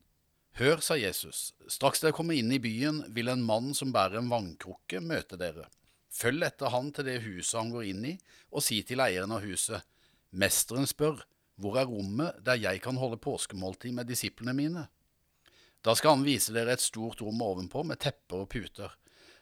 Hør, 0.58 0.80
sa 0.82 0.96
Jesus, 0.98 1.52
straks 1.70 2.00
dere 2.02 2.14
kommer 2.14 2.34
inn 2.34 2.50
i 2.50 2.58
byen, 2.62 3.04
vil 3.14 3.30
en 3.30 3.44
mann 3.46 3.74
som 3.74 3.92
bærer 3.94 4.18
en 4.18 4.30
vannkrukke, 4.30 5.02
møte 5.02 5.38
dere. 5.38 5.68
Følg 6.10 6.46
etter 6.46 6.72
han 6.72 6.90
til 6.94 7.06
det 7.06 7.20
huset 7.22 7.58
han 7.60 7.70
går 7.70 7.90
inn 7.90 8.06
i, 8.08 8.14
og 8.50 8.64
si 8.64 8.80
til 8.86 9.02
eieren 9.04 9.34
av 9.34 9.44
huset, 9.46 9.84
Mesteren 10.30 10.84
spør, 10.88 11.22
hvor 11.58 11.78
er 11.80 11.88
rommet 11.88 12.38
der 12.44 12.58
jeg 12.60 12.82
kan 12.84 12.98
holde 13.00 13.16
påskemåltid 13.22 13.94
med 13.96 14.10
disiplene 14.10 14.54
mine? 14.54 14.82
Da 15.82 15.94
skal 15.96 16.16
han 16.16 16.26
vise 16.26 16.52
dere 16.52 16.74
et 16.76 16.84
stort 16.84 17.22
rom 17.24 17.40
ovenpå 17.42 17.84
med 17.86 18.00
tepper 18.02 18.44
og 18.44 18.50
puter. 18.52 18.92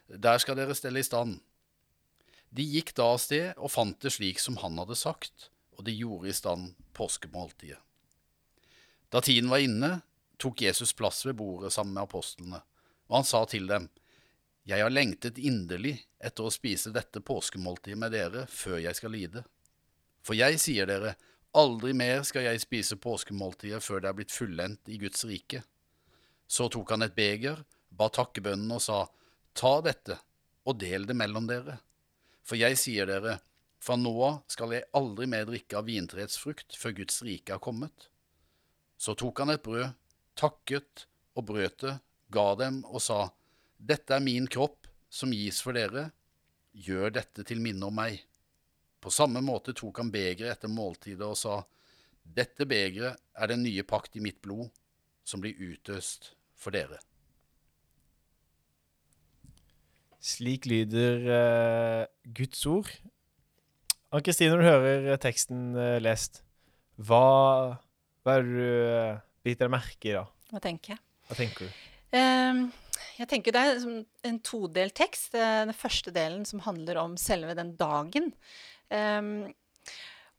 Der 0.07 0.39
skal 0.39 0.55
dere 0.59 0.75
stelle 0.75 1.01
i 1.03 1.05
stand. 1.07 1.39
De 2.49 2.63
gikk 2.63 2.93
da 2.95 3.09
av 3.13 3.19
sted 3.19 3.57
og 3.57 3.71
fant 3.73 3.99
det 4.01 4.13
slik 4.15 4.39
som 4.39 4.57
han 4.61 4.79
hadde 4.79 4.95
sagt, 4.95 5.49
og 5.75 5.83
de 5.87 5.95
gjorde 5.95 6.31
i 6.31 6.35
stand 6.35 6.71
påskemåltidet. 6.97 7.79
Da 9.11 9.21
tiden 9.23 9.51
var 9.51 9.63
inne, 9.63 10.01
tok 10.39 10.61
Jesus 10.61 10.93
plass 10.95 11.25
ved 11.25 11.37
bordet 11.39 11.71
sammen 11.73 11.95
med 11.95 12.07
apostlene, 12.07 12.59
og 13.07 13.19
han 13.19 13.27
sa 13.27 13.45
til 13.45 13.67
dem, 13.67 13.89
Jeg 14.67 14.83
har 14.83 14.91
lengtet 14.91 15.37
inderlig 15.37 15.93
etter 16.19 16.43
å 16.43 16.51
spise 16.51 16.91
dette 16.91 17.21
påskemåltidet 17.23 17.99
med 17.99 18.11
dere 18.11 18.47
før 18.51 18.81
jeg 18.83 18.95
skal 18.99 19.13
lide. 19.15 19.43
For 20.19 20.35
jeg 20.35 20.59
sier 20.59 20.89
dere, 20.89 21.13
aldri 21.55 21.93
mer 21.95 22.25
skal 22.27 22.49
jeg 22.49 22.59
spise 22.65 22.97
påskemåltidet 22.99 23.79
før 23.83 24.03
det 24.03 24.09
er 24.09 24.17
blitt 24.17 24.35
fullendt 24.35 24.91
i 24.91 24.99
Guds 24.99 25.23
rike. 25.23 25.61
Så 26.47 26.67
tok 26.67 26.91
han 26.91 27.05
et 27.05 27.15
beger, 27.15 27.63
ba 27.89 28.09
takkebønnen 28.11 28.75
og 28.75 28.83
sa, 28.83 29.05
Ta 29.57 29.79
dette 29.81 30.19
og 30.69 30.77
del 30.77 31.07
det 31.09 31.15
mellom 31.17 31.47
dere. 31.49 31.79
For 32.45 32.59
jeg 32.59 32.77
sier 32.77 33.09
dere, 33.09 33.39
fra 33.81 33.95
nå 33.97 34.13
av 34.25 34.37
skal 34.51 34.75
jeg 34.75 34.89
aldri 34.97 35.25
mer 35.29 35.47
drikke 35.49 35.79
av 35.79 35.87
vintreets 35.87 36.37
frukt 36.41 36.77
før 36.77 36.93
Guds 36.99 37.23
rike 37.25 37.55
er 37.55 37.63
kommet. 37.63 38.09
Så 38.97 39.15
tok 39.17 39.41
han 39.41 39.53
et 39.53 39.63
brød, 39.65 39.95
takket 40.37 41.07
og 41.37 41.47
brøt 41.49 41.81
det, 41.85 41.95
ga 42.33 42.47
dem 42.59 42.83
og 42.85 43.01
sa, 43.01 43.27
Dette 43.77 44.15
er 44.15 44.23
min 44.25 44.47
kropp 44.49 44.87
som 45.09 45.33
gis 45.33 45.61
for 45.63 45.77
dere, 45.77 46.09
gjør 46.73 47.13
dette 47.17 47.45
til 47.47 47.61
minne 47.63 47.89
om 47.89 47.97
meg. 47.97 48.19
På 49.01 49.13
samme 49.13 49.41
måte 49.45 49.73
tok 49.77 50.01
han 50.01 50.13
begeret 50.13 50.57
etter 50.57 50.73
måltidet 50.73 51.25
og 51.25 51.37
sa, 51.37 51.61
Dette 52.21 52.65
begeret 52.69 53.21
er 53.37 53.53
den 53.53 53.63
nye 53.65 53.85
pakt 53.87 54.17
i 54.17 54.23
mitt 54.23 54.41
blod, 54.43 54.69
som 55.23 55.41
blir 55.41 55.57
utøst 55.57 56.33
for 56.57 56.75
dere. 56.75 56.99
Slik 60.27 60.65
lyder 60.67 61.21
uh, 61.31 62.03
Guds 62.35 62.65
ord. 62.67 62.89
Ann-Kristine, 64.11 64.51
når 64.51 64.59
du 64.59 64.67
hører 64.67 65.05
eh, 65.13 65.19
teksten 65.23 65.69
uh, 65.75 65.97
lest, 66.03 66.41
hva, 66.99 67.77
hva 68.23 68.35
er 68.35 68.43
det 68.43 68.55
du 68.57 68.65
uh, 68.91 69.21
biter 69.47 69.67
deg 69.67 69.73
merke 69.77 70.09
i 70.09 70.15
da? 70.17 70.25
Hva 70.51 70.63
tenker 70.63 70.95
jeg? 70.95 71.01
Hva 71.27 71.37
tenker 71.39 71.67
du? 71.67 71.79
Um, 72.17 72.61
jeg 73.17 73.27
tenker 73.27 73.55
Det 73.55 73.61
er 73.67 73.87
en 74.29 74.39
todelt 74.43 74.95
tekst. 74.99 75.31
Den 75.35 75.73
første 75.75 76.11
delen 76.15 76.43
som 76.47 76.63
handler 76.65 76.99
om 77.03 77.17
selve 77.19 77.55
den 77.57 77.73
dagen. 77.79 78.31
Um, 78.91 79.47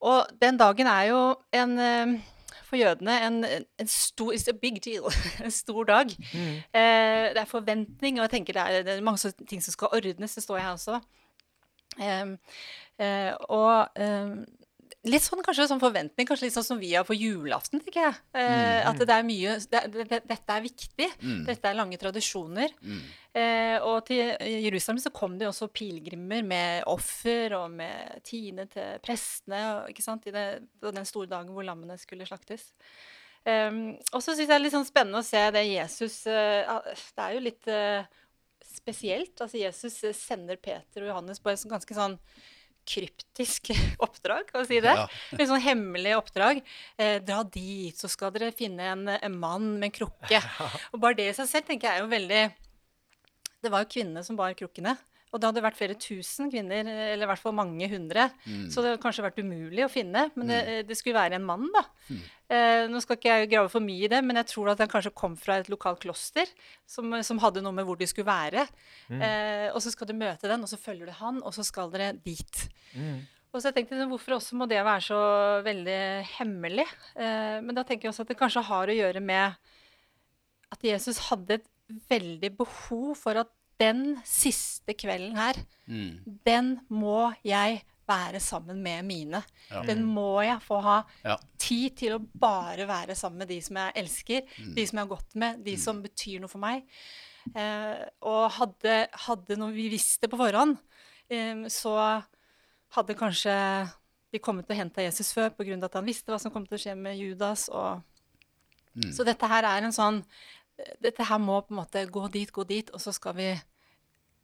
og 0.04 0.32
den 0.40 0.60
dagen 0.60 0.88
er 0.88 1.10
jo 1.10 1.22
en 1.56 1.74
for 2.68 2.76
jødene 2.76 3.14
en, 3.26 3.44
en 3.80 3.88
stor 3.88 4.32
It's 4.32 4.48
a 4.48 4.52
big 4.52 4.82
deal. 4.84 5.08
en 5.44 5.50
stor 5.50 5.84
dag. 5.88 6.12
Eh, 6.36 7.28
det 7.32 7.40
er 7.40 7.48
forventning, 7.48 8.18
og 8.18 8.26
jeg 8.28 8.30
tenker 8.36 8.58
det 8.58 8.62
er, 8.62 8.82
det 8.82 8.96
er 8.96 9.04
mange 9.04 9.32
ting 9.48 9.62
som 9.64 9.72
skal 9.72 9.88
ordnes. 9.92 10.34
Det 10.34 10.42
står 10.42 10.60
jeg 10.60 10.66
her 10.66 10.76
også. 10.76 11.00
Ehm, 11.98 12.36
eh, 12.98 13.32
og 13.48 13.88
ehm, 13.96 14.44
Litt 15.08 15.24
sånn 15.24 15.42
kanskje 15.44 15.66
sånn 15.70 15.80
forventning, 15.82 16.26
kanskje 16.28 16.48
litt 16.48 16.56
sånn 16.56 16.66
som 16.66 16.80
vi 16.80 16.90
har 16.92 17.06
på 17.06 17.16
julaften, 17.16 17.80
tenker 17.82 18.04
jeg. 18.06 18.18
Eh, 18.36 18.80
At 18.88 19.00
det 19.00 19.14
er 19.14 19.26
mye 19.26 19.56
det, 19.70 19.82
det, 19.94 20.06
det, 20.10 20.20
Dette 20.28 20.56
er 20.56 20.64
viktig. 20.64 21.08
Mm. 21.22 21.42
Dette 21.48 21.70
er 21.70 21.78
lange 21.78 21.98
tradisjoner. 22.00 22.74
Mm. 22.82 23.02
Eh, 23.40 23.76
og 23.86 24.02
til 24.08 24.34
Jerusalem 24.64 25.00
så 25.02 25.12
kom 25.14 25.36
det 25.38 25.46
jo 25.46 25.52
også 25.52 25.70
pilegrimer 25.72 26.44
med 26.46 26.88
offer 26.90 27.56
og 27.58 27.72
med 27.78 28.20
tiende 28.26 28.68
til 28.72 28.98
prestene 29.04 29.62
og, 29.74 29.92
ikke 29.92 30.04
sant, 30.04 30.28
i 30.28 30.34
det, 30.34 30.46
den 30.84 31.08
store 31.08 31.30
dagen 31.30 31.54
hvor 31.56 31.66
lammene 31.66 31.98
skulle 32.00 32.28
slaktes. 32.28 32.70
Um, 33.48 33.94
og 34.12 34.20
så 34.20 34.34
syns 34.34 34.42
jeg 34.42 34.48
det 34.50 34.56
er 34.56 34.64
litt 34.64 34.74
sånn 34.74 34.84
spennende 34.84 35.22
å 35.22 35.24
se 35.24 35.40
det 35.54 35.62
Jesus 35.62 36.16
ah, 36.28 36.82
Det 36.90 37.22
er 37.22 37.36
jo 37.36 37.42
litt 37.46 37.68
uh, 37.70 38.02
spesielt. 38.66 39.34
Altså 39.40 39.60
Jesus 39.60 39.98
sender 40.18 40.58
Peter 40.60 41.04
og 41.04 41.12
Johannes 41.12 41.40
på 41.40 41.52
en 41.52 41.60
sånn 41.60 41.72
ganske 41.72 41.96
sånn 41.96 42.18
kryptisk 42.88 43.70
oppdrag, 44.04 44.46
kan 44.48 44.62
vi 44.64 44.70
si 44.70 44.80
det? 44.84 44.94
Ja. 44.96 45.06
Litt 45.38 45.50
sånn 45.50 45.64
hemmelig 45.64 46.14
oppdrag. 46.18 46.62
Eh, 46.96 47.18
dra 47.24 47.42
dit, 47.44 47.96
så 47.98 48.10
skal 48.10 48.32
dere 48.34 48.54
finne 48.56 48.88
en, 48.94 49.04
en 49.18 49.36
mann 49.38 49.74
med 49.76 49.90
en 49.90 49.96
krukke. 50.00 50.40
Og 50.92 51.02
bare 51.02 51.18
det 51.20 51.30
i 51.32 51.36
seg 51.36 51.50
selv 51.50 51.68
tenker 51.68 51.90
jeg 51.90 52.00
er 52.00 52.06
jo 52.06 52.10
veldig 52.14 52.42
Det 53.64 53.70
var 53.74 53.84
jo 53.84 53.92
kvinnene 53.92 54.24
som 54.26 54.38
bar 54.38 54.56
krukkene. 54.58 54.96
Og 55.28 55.40
det 55.40 55.48
hadde 55.50 55.62
vært 55.64 55.76
flere 55.76 55.96
tusen 56.00 56.48
kvinner, 56.52 56.88
eller 56.88 57.26
i 57.26 57.28
hvert 57.28 57.42
fall 57.42 57.56
mange 57.56 57.88
hundre. 57.92 58.30
Mm. 58.46 58.66
Så 58.72 58.80
det 58.80 58.94
hadde 58.94 59.02
kanskje 59.02 59.26
vært 59.26 59.40
umulig 59.42 59.84
å 59.84 59.90
finne. 59.92 60.26
Men 60.38 60.52
det, 60.52 60.60
det 60.88 60.96
skulle 60.96 61.18
være 61.18 61.36
en 61.36 61.46
mann, 61.48 61.66
da. 61.74 61.84
Eh, 62.48 62.84
nå 62.88 63.02
skal 63.04 63.18
ikke 63.18 63.34
jeg 63.34 63.50
grave 63.52 63.68
for 63.72 63.84
mye 63.84 64.06
i 64.06 64.10
det, 64.10 64.22
men 64.24 64.40
jeg 64.40 64.48
tror 64.54 64.72
at 64.72 64.80
han 64.80 64.88
kanskje 64.88 65.12
kom 65.12 65.34
fra 65.36 65.58
et 65.60 65.68
lokalt 65.68 66.00
kloster 66.00 66.48
som, 66.88 67.18
som 67.26 67.40
hadde 67.42 67.60
noe 67.64 67.76
med 67.76 67.84
hvor 67.84 67.98
de 68.00 68.08
skulle 68.08 68.28
være. 68.28 68.64
Eh, 69.12 69.68
og 69.68 69.82
så 69.84 69.92
skal 69.92 70.08
du 70.08 70.16
møte 70.16 70.48
den, 70.48 70.64
og 70.64 70.70
så 70.70 70.80
følger 70.80 71.10
du 71.10 71.18
han, 71.20 71.42
og 71.44 71.52
så 71.56 71.66
skal 71.66 71.92
dere 71.92 72.14
dit. 72.24 72.64
Mm. 72.96 73.26
Og 73.52 73.60
så 73.60 73.70
jeg 73.70 73.78
tenkte, 73.78 73.96
jeg, 73.96 74.08
Hvorfor 74.10 74.36
også 74.36 74.56
må 74.60 74.68
det 74.68 74.80
være 74.80 75.04
så 75.08 75.20
veldig 75.64 76.00
hemmelig? 76.36 76.86
Eh, 77.16 77.58
men 77.64 77.76
da 77.76 77.84
tenker 77.84 78.08
jeg 78.08 78.14
også 78.14 78.24
at 78.26 78.32
det 78.32 78.40
kanskje 78.40 78.64
har 78.68 78.88
å 78.88 78.96
gjøre 78.96 79.24
med 79.24 79.74
at 80.72 80.84
Jesus 80.84 81.20
hadde 81.30 81.60
et 81.60 81.68
veldig 82.10 82.50
behov 82.58 83.14
for 83.16 83.40
at 83.40 83.52
den 83.80 84.18
siste 84.24 84.94
kvelden 84.94 85.36
her, 85.36 85.54
Mm. 85.86 86.40
den 86.44 86.80
må 86.90 87.32
jeg 87.44 87.82
være 88.08 88.40
sammen 88.40 88.82
med 88.82 89.02
mine. 89.04 89.42
Ja. 89.70 89.82
Den 89.82 90.02
må 90.04 90.40
jeg 90.44 90.60
få 90.62 90.80
ha 90.82 91.02
Ja. 91.24 91.36
tid 91.58 91.96
til 91.96 92.18
å 92.18 92.26
bare 92.40 92.86
være 92.86 93.14
sammen 93.14 93.38
med 93.38 93.48
de 93.48 93.60
som 93.60 93.76
jeg 93.76 93.92
elsker, 93.96 94.42
Mm. 94.58 94.74
de 94.74 94.86
som 94.86 94.98
jeg 94.98 95.06
har 95.08 95.16
gått 95.16 95.34
med, 95.34 95.64
de 95.64 95.76
som 95.76 96.02
betyr 96.02 96.40
noe 96.40 96.48
for 96.48 96.58
meg. 96.58 96.84
Eh, 97.54 98.04
og 98.22 98.50
hadde, 98.50 99.08
hadde 99.12 99.56
noe 99.56 99.72
vi 99.72 99.88
visste 99.88 100.28
på 100.28 100.36
forhånd, 100.36 100.76
eh, 101.30 101.54
så 101.68 102.22
hadde 102.90 103.14
kanskje 103.14 103.90
de 104.32 104.38
kommet 104.38 104.66
til 104.66 104.76
å 104.76 104.80
hente 104.80 105.02
Jesus 105.04 105.32
før 105.32 105.50
pga. 105.50 105.84
at 105.84 105.94
han 105.94 106.04
visste 106.04 106.26
hva 106.32 106.40
som 106.40 106.50
kom 106.50 106.66
til 106.66 106.76
å 106.76 106.80
skje 106.80 106.96
med 106.96 107.16
Judas. 107.16 107.68
Og... 107.68 108.02
Mm. 108.96 109.12
Så 109.12 109.24
dette 109.24 109.46
her 109.46 109.62
er 109.64 109.84
en 109.84 109.92
sånn 109.92 110.24
Dette 111.02 111.24
her 111.24 111.38
må 111.38 111.60
på 111.66 111.72
en 111.72 111.84
måte 111.84 112.06
gå 112.08 112.30
dit, 112.30 112.52
gå 112.52 112.64
dit, 112.64 112.88
og 112.94 113.00
så 113.00 113.12
skal 113.12 113.34
vi 113.34 113.60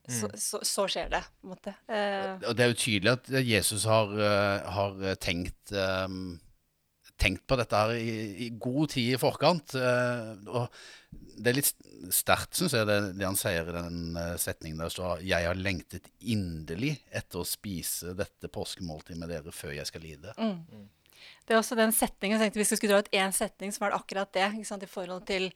Så, 0.08 0.28
så, 0.36 0.58
så 0.66 0.84
skjer 0.90 1.08
det, 1.12 1.22
på 1.40 1.48
en 1.48 1.52
måte. 1.54 1.72
Eh, 1.88 2.34
Og 2.44 2.56
det 2.56 2.64
er 2.64 2.72
jo 2.72 2.80
tydelig 2.82 3.12
at 3.14 3.30
Jesus 3.40 3.86
har, 3.88 4.10
eh, 4.20 4.72
har 4.76 5.14
tenkt 5.22 5.72
um, 5.72 6.40
Tenkt 7.16 7.44
på 7.46 7.54
dette 7.56 7.78
her 7.78 7.92
i, 7.94 8.14
i 8.42 8.48
god 8.58 8.90
tid 8.90 9.12
i 9.14 9.18
forkant. 9.22 9.76
Uh, 9.78 10.34
og 10.50 10.64
det 11.38 11.52
er 11.52 11.56
litt 11.60 11.68
sterkt, 12.10 12.56
syns 12.58 12.74
jeg, 12.74 12.88
det, 12.88 12.96
det 13.14 13.28
han 13.28 13.38
sier 13.38 13.68
i 13.70 13.74
den 13.76 14.16
eh, 14.18 14.34
setningen 14.40 14.82
der 14.82 14.90
står 14.90 15.22
'Jeg 15.22 15.46
har 15.46 15.54
lengtet 15.54 16.10
inderlig 16.20 16.96
etter 17.14 17.38
å 17.40 17.46
spise 17.46 18.16
dette 18.18 18.50
påskemåltidet 18.50 19.18
med 19.20 19.30
dere 19.30 19.54
før 19.54 19.76
jeg 19.78 19.86
skal 19.86 20.02
lide'. 20.02 20.34
Det 21.46 21.54
er 21.54 21.60
også 21.60 21.78
den 21.78 21.92
setningen, 21.94 22.38
jeg 22.38 22.48
tenkte 22.48 22.60
Hvis 22.60 22.74
vi 22.74 22.76
skulle 22.76 22.94
dra 22.94 23.04
ut 23.06 23.14
én 23.14 23.32
setning, 23.32 23.72
så 23.72 23.80
var 23.84 23.94
det 23.94 24.00
akkurat 24.02 24.32
det. 24.34 24.50
Ikke 24.58 24.72
sant, 24.72 24.82
I 24.82 24.90
forhold 24.90 25.26
til, 25.26 25.52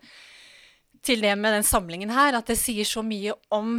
til 1.02 1.20
det 1.20 1.34
med 1.38 1.52
den 1.52 1.62
samlingen 1.66 2.10
her. 2.10 2.34
At 2.38 2.46
det 2.46 2.56
sier 2.58 2.84
så 2.84 3.02
mye 3.04 3.32
om 3.54 3.78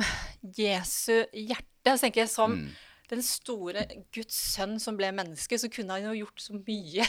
Jesu 0.58 1.26
hjerte. 1.34 1.66
Så 1.96 2.00
tenker 2.06 2.22
jeg 2.26 2.30
Som 2.30 2.52
Mm. 2.56 2.70
den 3.10 3.22
store 3.24 3.86
Guds 4.14 4.36
sønn 4.56 4.80
som 4.80 4.96
ble 4.98 5.12
menneske, 5.12 5.58
så 5.58 5.70
kunne 5.72 5.92
han 5.98 6.04
jo 6.14 6.26
gjort 6.26 6.40
så 6.40 6.54
mye 6.54 7.06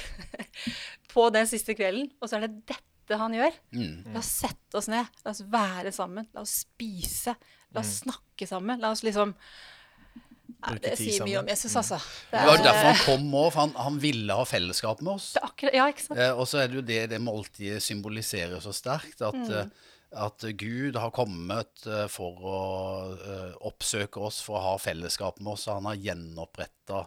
på 1.13 1.31
den 1.35 1.47
siste 1.47 1.75
kvelden. 1.77 2.11
Og 2.23 2.29
så 2.31 2.37
er 2.39 2.47
det 2.49 2.67
dette 2.67 3.19
han 3.19 3.33
gjør. 3.35 3.53
Mm. 3.75 4.13
La 4.15 4.19
oss 4.23 4.31
sette 4.41 4.79
oss 4.79 4.89
ned. 4.89 5.05
La 5.25 5.31
oss 5.35 5.43
være 5.43 5.93
sammen. 5.93 6.27
La 6.35 6.41
oss 6.47 6.61
spise. 6.65 7.35
La 7.75 7.81
oss 7.83 8.01
snakke 8.05 8.47
sammen. 8.49 8.81
La 8.81 8.91
oss 8.95 9.03
liksom 9.03 9.35
ja, 10.61 10.75
Det 10.83 10.97
sier 10.99 11.25
mye 11.25 11.39
om 11.41 11.47
Jesus, 11.49 11.75
altså. 11.79 11.97
Det 12.31 12.37
Det 12.39 12.47
var 12.47 12.59
er- 12.59 12.65
derfor 12.65 12.89
han 12.93 13.05
kom 13.07 13.31
òg, 13.35 13.53
for 13.53 13.61
han, 13.61 13.71
han 13.81 13.99
ville 14.03 14.35
ha 14.35 14.45
fellesskap 14.45 15.01
med 15.03 15.15
oss. 15.15 15.33
det 15.35 15.43
akkurat, 15.43 15.73
ja? 15.75 15.87
Eh, 16.17 16.33
og 16.39 16.47
så 16.49 16.59
er 16.63 16.67
det 16.69 16.75
jo 16.77 16.83
det 16.83 16.99
det 17.11 17.21
måltidet 17.21 17.81
symboliserer 17.83 18.61
så 18.61 18.73
sterkt, 18.75 19.23
at, 19.23 19.35
Mm. 19.35 19.71
At 20.11 20.43
Gud 20.59 20.97
har 20.97 21.13
kommet 21.15 21.87
eh, 21.87 22.07
for 22.11 22.43
å 22.43 22.61
eh, 23.15 23.53
oppsøke 23.69 24.23
oss, 24.27 24.41
for 24.43 24.59
å 24.59 24.65
ha 24.73 24.77
fellesskap 24.83 25.39
med 25.41 25.55
oss. 25.55 25.69
Han 25.71 25.87
har 25.87 26.01
gjenoppretta 26.03 27.05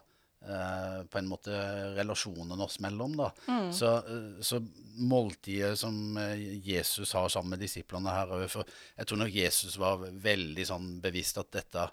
eh, 0.47 0.99
på 1.11 1.19
en 1.19 1.27
måte 1.27 1.57
relasjonen 1.97 2.63
oss 2.63 2.79
mellom. 2.83 3.17
da. 3.19 3.31
Mm. 3.49 3.67
Så, 3.75 3.91
så 4.39 4.61
måltidet 5.03 5.75
som 5.79 6.15
Jesus 6.63 7.11
har 7.17 7.27
sammen 7.33 7.57
med 7.57 7.65
disiplene 7.65 8.13
her 8.13 8.31
òg 8.37 8.45
Jeg 8.45 9.09
tror 9.09 9.23
nok 9.23 9.35
Jesus 9.35 9.75
var 9.81 10.07
veldig 10.07 10.67
sånn 10.69 10.95
bevisst 11.03 11.41
at 11.41 11.51
dette 11.59 11.89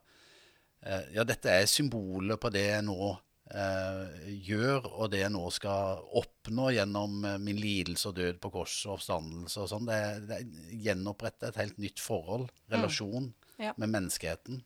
Ja, 1.12 1.24
dette 1.28 1.52
er 1.52 1.66
symbolet 1.68 2.40
på 2.40 2.48
det 2.54 2.62
jeg 2.64 2.84
nå 2.86 3.10
gjør, 4.46 4.86
og 4.92 5.10
det 5.10 5.22
jeg 5.24 5.32
nå 5.34 5.42
skal 5.54 6.02
oppnå 6.20 6.68
gjennom 6.76 7.24
eh, 7.26 7.38
min 7.42 7.58
lidelse 7.58 8.10
og 8.10 8.16
død 8.20 8.38
på 8.42 8.50
korset 8.54 8.88
og 8.88 8.96
oppstandelse 8.98 9.64
og 9.64 9.70
sånn. 9.72 9.88
Det, 9.90 10.00
det 10.30 10.38
gjenoppretter 10.44 10.80
gjenopprette 10.84 11.50
et 11.50 11.60
helt 11.62 11.78
nytt 11.82 12.02
forhold, 12.02 12.48
relasjon, 12.70 13.32
Ja. 13.60 13.74
med 13.76 13.90
menneskeheten. 13.92 14.62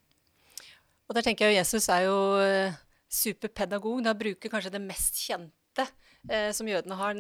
Og 1.09 1.17
der 1.17 1.25
tenker 1.26 1.49
jeg 1.50 1.59
Jesus 1.59 1.88
er 1.91 2.05
jo 2.07 2.19
eh, 2.41 2.76
superpedagog. 3.11 4.05
Da 4.07 4.12
bruker 4.17 4.53
kanskje 4.53 4.71
det 4.76 4.85
mest 4.85 5.19
kjente 5.19 5.88
eh, 6.28 6.50
som 6.57 6.69
jødene 6.69 6.97
har, 6.99 7.19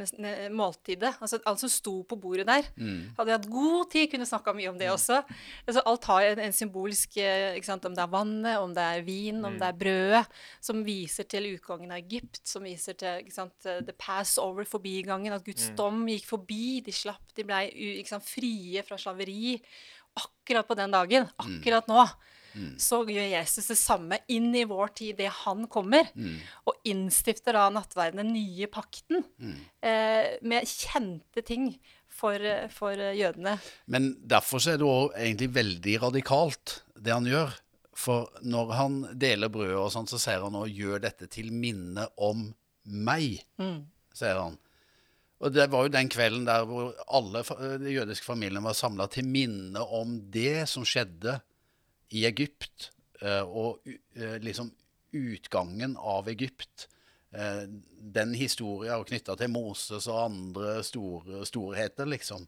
måltidet. 0.54 1.14
Altså 1.20 1.40
alt 1.44 1.62
som 1.62 1.70
sto 1.72 1.94
på 2.08 2.18
bordet 2.20 2.46
der. 2.48 2.66
Mm. 2.76 3.14
Hadde 3.18 3.32
jeg 3.32 3.40
hatt 3.40 3.50
god 3.52 3.90
tid, 3.92 4.08
kunne 4.12 4.28
snakka 4.28 4.54
mye 4.56 4.70
om 4.72 4.78
det 4.80 4.90
også. 4.92 5.20
Altså, 5.66 5.84
alt 5.90 6.08
har 6.10 6.28
en, 6.30 6.42
en 6.46 6.56
symbolsk 6.56 7.18
eh, 7.22 7.54
ikke 7.58 7.70
sant? 7.70 7.88
Om 7.88 7.96
det 7.96 8.04
er 8.04 8.12
vannet, 8.12 8.58
om 8.60 8.74
det 8.76 8.84
er 8.84 9.06
vin, 9.06 9.40
om 9.44 9.58
det 9.60 9.68
er 9.68 9.80
brødet, 9.80 10.24
som 10.64 10.84
viser 10.86 11.28
til 11.30 11.50
utgangen 11.54 11.94
av 11.94 12.02
Egypt, 12.02 12.42
som 12.48 12.66
viser 12.66 12.98
til 13.00 13.24
ikke 13.24 13.36
sant? 13.36 13.56
eh, 13.68 13.82
the 13.86 13.96
passover, 13.98 14.68
forbigangen, 14.68 15.34
at 15.34 15.46
Guds 15.46 15.70
dom 15.78 16.04
gikk 16.10 16.28
forbi. 16.30 16.64
De 16.84 16.94
slapp, 16.94 17.34
de 17.36 17.46
ble 17.46 17.66
ikke 17.98 18.16
sant? 18.16 18.28
frie 18.28 18.82
fra 18.86 18.98
slaveri. 19.00 19.58
Akkurat 20.14 20.66
på 20.68 20.76
den 20.78 20.92
dagen, 20.94 21.26
akkurat 21.42 21.88
nå, 21.90 22.04
så 22.78 23.00
gjør 23.08 23.26
Jesus 23.32 23.70
det 23.72 23.78
samme 23.80 24.18
inn 24.32 24.50
i 24.54 24.64
vår 24.68 24.94
tid, 25.00 25.16
det 25.18 25.30
han 25.44 25.66
kommer, 25.72 26.08
og 26.64 26.88
innstifter 26.88 27.56
da 27.56 27.68
nattverden, 27.74 28.22
den 28.22 28.32
nye 28.36 28.68
pakten, 28.72 29.24
eh, 29.82 30.38
med 30.42 30.68
kjente 30.68 31.44
ting 31.46 31.72
for, 32.08 32.38
for 32.70 32.94
jødene. 32.94 33.58
Men 33.90 34.14
derfor 34.22 34.62
er 34.70 34.78
det 34.78 34.88
òg 34.88 35.14
egentlig 35.18 35.50
veldig 35.54 36.00
radikalt, 36.08 36.82
det 36.94 37.12
han 37.12 37.26
gjør. 37.26 37.54
For 37.94 38.30
når 38.42 38.74
han 38.74 38.98
deler 39.18 39.50
brødet 39.54 39.78
og 39.78 39.92
sånn, 39.94 40.08
så 40.10 40.18
sier 40.18 40.42
han 40.42 40.56
òg 40.58 40.70
'gjør 40.70 41.02
dette 41.04 41.28
til 41.30 41.52
minne 41.54 42.08
om 42.18 42.48
meg', 42.84 43.44
sier 44.14 44.40
han. 44.40 44.58
Og 45.44 45.52
det 45.52 45.66
var 45.70 45.84
jo 45.84 45.92
den 45.92 46.08
kvelden 46.08 46.46
der 46.46 46.64
hvor 46.64 46.94
alle 47.06 47.42
de 47.82 47.92
jødiske 47.92 48.24
familiene 48.24 48.64
var 48.64 48.76
samla 48.78 49.06
til 49.12 49.26
minne 49.28 49.82
om 49.82 50.16
det 50.32 50.68
som 50.70 50.86
skjedde 50.88 51.40
i 52.14 52.24
Egypt, 52.28 52.90
eh, 53.22 53.42
og 53.42 53.82
eh, 53.88 54.36
liksom 54.42 54.70
utgangen 55.14 55.96
av 56.00 56.28
Egypt. 56.32 56.86
Eh, 57.34 57.64
Den 58.14 58.34
historien 58.38 58.92
er 58.94 59.04
knytta 59.08 59.34
til 59.40 59.50
Moses 59.50 60.06
og 60.10 60.20
andre 60.28 60.76
store 60.86 61.42
storheter, 61.48 62.06
liksom. 62.10 62.46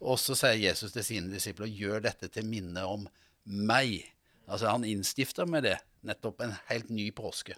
Og 0.00 0.18
så 0.20 0.34
sier 0.36 0.58
Jesus 0.68 0.92
til 0.92 1.04
sine 1.06 1.32
disipler 1.32 1.70
gjør 1.70 2.02
dette 2.08 2.28
til 2.34 2.44
minne 2.48 2.82
om 2.84 3.06
meg. 3.46 4.02
Altså 4.48 4.68
Han 4.74 4.84
innstifter 4.84 5.46
med 5.48 5.64
det 5.68 5.76
nettopp 6.06 6.42
en 6.44 6.52
helt 6.68 6.90
ny 6.90 7.08
påske. 7.16 7.56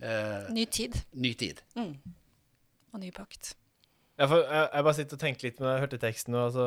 Eh, 0.00 0.50
Ny 0.52 0.64
tid 0.68 0.94
ny 1.12 1.32
tid. 1.34 1.62
og 1.76 3.00
ny 3.00 3.10
pakt. 3.10 3.54
Ja, 4.18 4.26
for 4.30 4.40
jeg, 4.44 4.68
jeg 4.72 4.84
bare 4.86 4.94
sitter 4.96 5.16
og 5.18 5.20
tenker 5.20 5.44
litt 5.48 5.58
når 5.60 5.72
jeg 5.74 5.80
hørte 5.86 5.98
teksten. 6.00 6.34
Og 6.36 6.44
altså, 6.46 6.66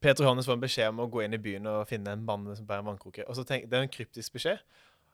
Peter 0.00 0.24
Johannes 0.24 0.46
får 0.46 0.58
en 0.58 0.62
beskjed 0.62 0.90
om 0.92 1.02
å 1.02 1.08
gå 1.10 1.24
inn 1.24 1.34
i 1.34 1.40
byen 1.42 1.66
og 1.70 1.86
finne 1.90 2.14
en 2.14 2.24
mann 2.26 2.46
som 2.54 2.66
bærer 2.66 2.84
en 2.84 2.92
vannkrukke. 2.92 3.26
Og 3.26 3.38
så 3.38 3.44
tenk, 3.46 3.68
Det 3.68 3.78
er 3.78 3.86
en 3.86 3.94
kryptisk 3.94 4.36
beskjed. 4.36 4.60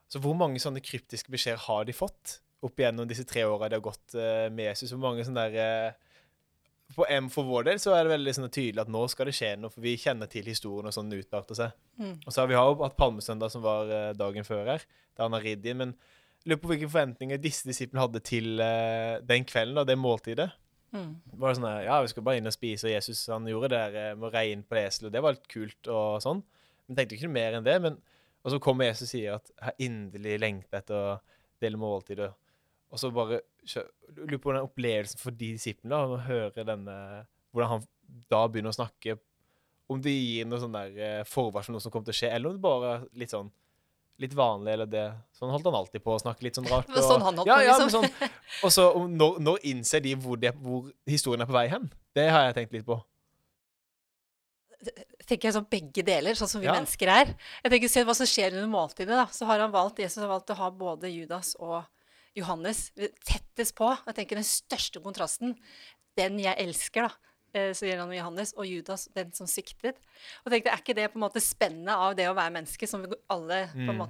Så 0.08 0.20
hvor 0.20 0.36
mange 0.36 0.60
sånne 0.60 0.82
kryptiske 0.84 1.32
beskjeder 1.32 1.62
har 1.64 1.86
de 1.88 1.94
fått 1.96 2.40
opp 2.64 2.80
igjennom 2.80 3.08
disse 3.08 3.24
tre 3.28 3.44
åra 3.48 3.68
de 3.68 3.78
har 3.78 3.84
gått 3.84 4.16
uh, 4.16 4.50
med 4.52 4.68
Jesus? 4.68 4.92
Hvor 4.92 5.00
mange 5.06 5.24
sånne 5.24 5.46
der, 5.54 5.88
uh, 5.88 6.92
på 6.94 7.06
M 7.08 7.30
for 7.32 7.48
vår 7.48 7.64
del 7.70 7.80
så 7.80 7.94
er 7.96 8.04
det 8.04 8.12
veldig 8.12 8.34
sånn 8.36 8.52
tydelig 8.52 8.82
at 8.84 8.92
nå 8.92 9.06
skal 9.08 9.30
det 9.30 9.36
skje 9.38 9.54
noe, 9.56 9.72
for 9.72 9.84
vi 9.84 9.96
kjenner 9.98 10.28
til 10.30 10.44
historien 10.46 10.90
og 10.90 10.94
sånn 10.94 11.08
det 11.10 11.24
seg. 11.56 11.72
Mm. 11.96 12.18
Og 12.20 12.28
så 12.28 12.42
har 12.42 12.50
vi 12.50 12.58
har 12.58 12.76
hatt 12.84 12.98
Palmesøndag, 13.00 13.54
som 13.54 13.64
var 13.64 13.88
uh, 13.88 14.10
dagen 14.18 14.44
før 14.44 14.74
her, 14.74 14.84
der 15.16 15.24
han 15.24 15.36
har 15.38 15.48
ridd 15.48 15.64
inn. 15.64 15.80
Men 15.80 15.96
lurer 16.44 16.60
på 16.60 16.70
hvilke 16.72 16.90
forventninger 16.90 17.40
disse 17.40 17.68
disiplene 17.68 18.04
hadde 18.04 18.20
til 18.24 18.60
eh, 18.60 19.20
den 19.24 19.46
kvelden, 19.48 19.78
da, 19.78 19.86
det 19.88 19.96
måltidet. 20.00 20.50
Mm. 20.94 21.14
Bare 21.42 21.56
sånn 21.58 21.68
Ja, 21.84 21.98
vi 22.04 22.10
skal 22.12 22.26
bare 22.26 22.38
inn 22.40 22.48
og 22.50 22.54
spise, 22.54 22.86
og 22.86 22.94
Jesus 22.94 23.24
han 23.32 23.48
gjorde 23.50 23.72
det 23.72 23.80
der 23.82 24.12
eh, 24.12 24.18
med 24.18 24.36
inn 24.50 24.64
på 24.66 24.78
eselet, 24.78 25.08
og 25.08 25.16
det 25.16 25.22
var 25.24 25.36
litt 25.36 25.50
kult 25.50 25.90
og 25.90 26.22
sånn. 26.22 26.42
Men 26.86 26.98
tenkte 26.98 27.18
ikke 27.18 27.32
mer 27.32 27.58
enn 27.58 27.66
det. 27.66 27.76
Men, 27.82 27.98
og 28.44 28.54
så 28.54 28.60
kommer 28.62 28.90
Jesus 28.90 29.08
og 29.08 29.12
sier 29.14 29.38
at 29.38 29.50
jeg 29.50 29.66
har 29.66 29.84
inderlig 29.86 30.38
lengta 30.42 30.80
etter 30.80 30.96
å 30.98 31.18
dele 31.62 31.80
måltidet. 31.80 32.30
Og 32.94 33.00
så 33.00 33.10
bare 33.14 33.42
Lurer 33.64 34.38
på 34.38 34.52
den 34.52 34.66
opplevelsen 34.66 35.18
for 35.18 35.34
de 35.34 35.54
disiplene, 35.56 35.96
å 35.96 36.20
høre 36.26 36.66
denne 36.68 36.96
Hvordan 37.54 37.70
han 37.70 37.86
da 38.30 38.42
begynner 38.44 38.74
å 38.74 38.76
snakke 38.76 39.16
Om 39.90 40.02
det 40.04 40.12
gir 40.12 40.46
noe 40.46 40.60
sånn 40.60 40.76
der 40.76 40.98
eh, 41.00 41.22
forvarsel 41.26 41.72
om 41.72 41.78
noe 41.78 41.84
som 41.84 41.94
kommer 41.94 42.10
til 42.10 42.14
å 42.14 42.18
skje, 42.20 42.30
eller 42.36 42.50
om 42.50 42.58
det 42.58 42.64
bare 42.64 42.90
er 42.92 43.06
litt 43.20 43.32
sånn 43.32 43.48
Litt 44.22 44.34
vanlig, 44.38 44.72
eller 44.76 44.86
det 44.86 45.04
Sånn 45.34 45.50
holdt 45.50 45.64
han 45.66 45.74
alltid 45.74 46.02
på 46.04 46.12
å 46.14 46.20
snakke 46.22 46.44
litt 46.46 46.54
sånn 46.54 46.68
rart. 46.70 46.86
Og, 46.94 47.00
sånn 47.02 47.22
han 47.24 47.34
holdt 47.40 47.48
ja, 47.50 47.56
ja, 47.66 47.78
liksom. 47.80 48.04
sånn, 48.04 48.30
Og 48.62 48.70
så 48.72 48.84
når, 49.10 49.40
når 49.42 49.64
innser 49.72 50.04
de 50.04 50.12
hvor, 50.14 50.38
det, 50.38 50.52
hvor 50.62 50.86
historien 51.10 51.42
er 51.42 51.50
på 51.50 51.56
vei 51.56 51.66
hen? 51.72 51.88
Det 52.14 52.28
har 52.30 52.46
jeg 52.46 52.54
tenkt 52.60 52.76
litt 52.78 52.86
på. 52.86 53.00
tenker 55.24 55.48
jeg 55.48 55.56
sånn 55.56 55.66
begge 55.72 56.04
deler, 56.06 56.36
sånn 56.38 56.50
som 56.50 56.60
vi 56.62 56.68
Ja. 56.68 56.74
mennesker 56.76 57.08
er. 57.08 57.34
Jeg 57.64 57.72
tenker 57.72 57.88
Se 57.90 58.04
hva 58.04 58.14
som 58.14 58.26
skjer 58.28 58.52
under 58.54 58.68
måltidet. 58.70 59.08
da, 59.16 59.26
Så 59.26 59.46
har 59.46 59.58
han 59.58 59.72
valgt, 59.72 59.98
Jesus 59.98 60.22
har 60.22 60.28
valgt 60.28 60.50
å 60.52 60.58
ha 60.60 60.70
både 60.70 61.10
Judas 61.10 61.54
og 61.58 61.84
Johannes 62.36 62.90
tettest 63.24 63.74
på. 63.74 63.88
Jeg 64.06 64.14
tenker 64.14 64.36
Den 64.36 64.44
største 64.44 65.02
kontrasten, 65.02 65.56
den 66.16 66.38
jeg 66.38 66.54
elsker, 66.58 67.08
da, 67.08 67.14
så 67.76 67.86
gjelder 67.86 68.04
han 68.04 68.14
Johannes, 68.16 68.52
og 68.58 68.66
Judas, 68.68 69.08
den 69.14 69.32
som 69.36 69.48
siktet. 69.50 69.98
Og 70.44 70.52
tenkte, 70.52 70.72
Er 70.72 70.82
ikke 70.82 70.96
det 70.96 71.10
på 71.12 71.18
en 71.20 71.26
måte 71.26 71.42
spennet 71.42 71.94
av 71.94 72.16
det 72.18 72.28
å 72.30 72.36
være 72.36 72.54
menneske, 72.58 72.88
som 72.90 73.04
vi 73.04 73.12
alle 73.30 73.66
på 73.72 73.78
en 73.84 73.92
Mm. 73.92 74.02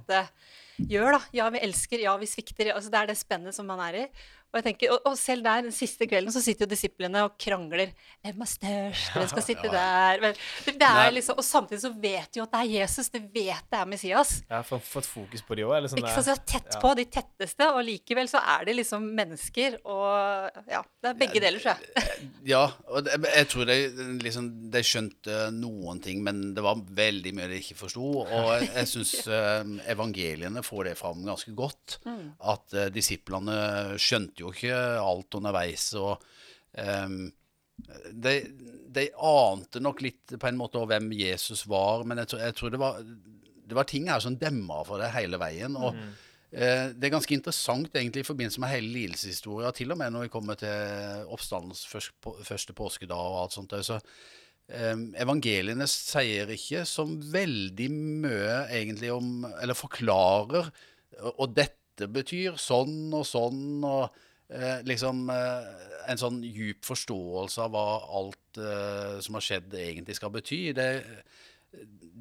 Gjør? 0.77 1.17
da, 1.17 1.21
Ja, 1.35 1.49
vi 1.53 1.61
elsker, 1.65 2.01
ja, 2.03 2.15
vi 2.17 2.29
svikter. 2.29 2.73
altså 2.75 2.91
Det 2.91 3.01
er 3.01 3.13
det 3.13 3.17
spennet 3.19 3.55
som 3.55 3.67
man 3.69 3.81
er 3.87 4.05
i. 4.05 4.07
Og, 4.55 4.61
jeg 4.61 4.69
tenker, 4.69 4.91
og, 4.93 5.01
og 5.09 5.17
selv 5.19 5.43
der, 5.43 5.65
den 5.65 5.73
siste 5.75 6.05
kvelden, 6.07 6.31
så 6.31 6.39
sitter 6.39 6.63
jo 6.63 6.71
disiplene 6.71 7.25
og 7.25 7.33
krangler. 7.35 7.89
Hvem 8.23 8.43
er 8.45 8.47
størst? 8.47 9.09
Hvem 9.11 9.25
skal 9.27 9.43
sitte 9.49 9.71
der? 9.73 10.21
Men 10.23 10.37
det, 10.37 10.75
det 10.79 10.87
er 10.87 11.09
liksom, 11.11 11.41
og 11.41 11.43
samtidig 11.43 11.81
så 11.83 11.91
vet 11.91 12.29
de 12.31 12.39
jo 12.39 12.45
at 12.45 12.53
det 12.53 12.61
er 12.61 12.69
Jesus. 12.77 13.09
De 13.11 13.19
vet 13.19 13.65
det 13.67 13.81
er 13.81 13.89
Messias. 13.91 14.31
Jeg 14.45 14.55
har 14.55 14.63
fått, 14.63 15.09
fokus 15.11 15.43
på 15.43 15.57
de 15.59 15.65
òg. 15.67 15.75
Liksom 15.83 15.99
Ikke 15.99 16.13
sant, 16.15 16.29
så 16.29 16.31
det 16.31 16.37
er 16.37 16.47
tett 16.53 16.77
ja. 16.77 16.79
på, 16.85 16.93
de 16.95 17.05
tetteste, 17.17 17.67
og 17.67 17.81
likevel 17.89 18.31
så 18.31 18.39
er 18.55 18.63
de 18.69 18.77
liksom 18.79 19.09
mennesker. 19.17 19.75
Og 19.83 20.63
ja, 20.71 20.79
det 21.03 21.11
er 21.11 21.19
begge 21.25 21.43
deler, 21.43 21.59
tror 21.59 21.75
jeg. 21.75 22.15
Ja, 22.47 22.63
og 22.87 23.03
det, 23.09 23.19
jeg 23.25 23.51
tror 23.51 23.67
de, 23.67 23.77
liksom, 24.23 24.49
de 24.71 24.85
skjønte 24.87 25.41
noen 25.57 25.99
ting, 25.99 26.23
men 26.23 26.53
det 26.55 26.63
var 26.63 26.79
veldig 26.95 27.35
mye 27.35 27.51
de 27.51 27.59
ikke 27.59 27.75
forsto. 27.83 28.23
Og 28.23 28.49
jeg, 28.53 28.71
jeg 28.71 28.93
syns 28.93 29.15
evangeliene 29.97 30.63
får 30.65 30.83
det 30.89 30.97
fram 30.99 31.21
ganske 31.25 31.53
godt. 31.55 31.99
At 32.41 32.73
eh, 32.73 32.89
disiplene 32.93 33.55
skjønte 34.01 34.41
jo 34.43 34.51
ikke 34.51 34.75
alt 34.99 35.37
underveis. 35.39 35.87
og 36.01 36.21
ehm, 36.81 37.31
de, 38.13 38.35
de 38.95 39.07
ante 39.19 39.81
nok 39.83 40.01
litt 40.05 40.35
på 40.39 40.47
en 40.47 40.57
måte 40.59 40.79
hvem 40.87 41.09
Jesus 41.15 41.65
var, 41.67 42.05
men 42.07 42.17
jeg 42.23 42.27
tror, 42.31 42.39
jeg 42.47 42.55
tror 42.55 42.69
det, 42.71 42.79
var, 42.79 43.01
det 43.67 43.75
var 43.75 43.83
ting 43.89 44.07
her 44.09 44.21
som 44.23 44.37
demma 44.39 44.83
for 44.87 45.01
det 45.03 45.11
hele 45.15 45.37
veien. 45.41 45.75
og 45.77 45.93
Eh, 46.55 46.93
Det 46.95 47.03
er 47.09 47.11
ganske 47.17 47.33
interessant 47.35 47.89
egentlig 47.97 48.21
i 48.21 48.27
forbindelse 48.29 48.61
med 48.63 48.69
hele 48.71 48.87
lidelseshistoria, 48.93 49.71
til 49.75 49.91
og 49.91 49.97
med 49.99 50.13
når 50.13 50.21
vi 50.21 50.29
kommer 50.31 50.55
til 50.55 51.25
oppstandens 51.27 51.81
første, 51.89 52.13
på- 52.23 52.37
første 52.47 52.71
påskedag 52.77 53.17
og 53.17 53.41
alt 53.41 53.51
sånt. 53.57 53.73
Så 53.83 53.97
eh, 53.97 54.01
evangeliene 54.65 55.85
sier 55.85 56.49
ikke 56.49 56.81
som 56.89 57.19
veldig 57.29 57.85
mye 57.93 58.55
egentlig 58.73 59.11
om 59.13 59.43
Eller 59.61 59.77
forklarer 59.77 60.71
og 61.23 61.55
dette 61.55 62.07
betyr 62.11 62.57
sånn 62.59 63.13
og 63.15 63.23
sånn, 63.27 63.83
og 63.87 64.15
eh, 64.51 64.81
liksom 64.87 65.29
eh, 65.31 65.69
en 66.11 66.19
sånn 66.19 66.41
djup 66.43 66.85
forståelse 66.85 67.65
av 67.65 67.73
hva 67.73 67.85
alt 68.19 68.59
eh, 68.59 69.15
som 69.23 69.39
har 69.39 69.45
skjedd, 69.45 69.77
egentlig 69.79 70.17
skal 70.19 70.33
bety. 70.33 70.59
Det, 70.75 70.89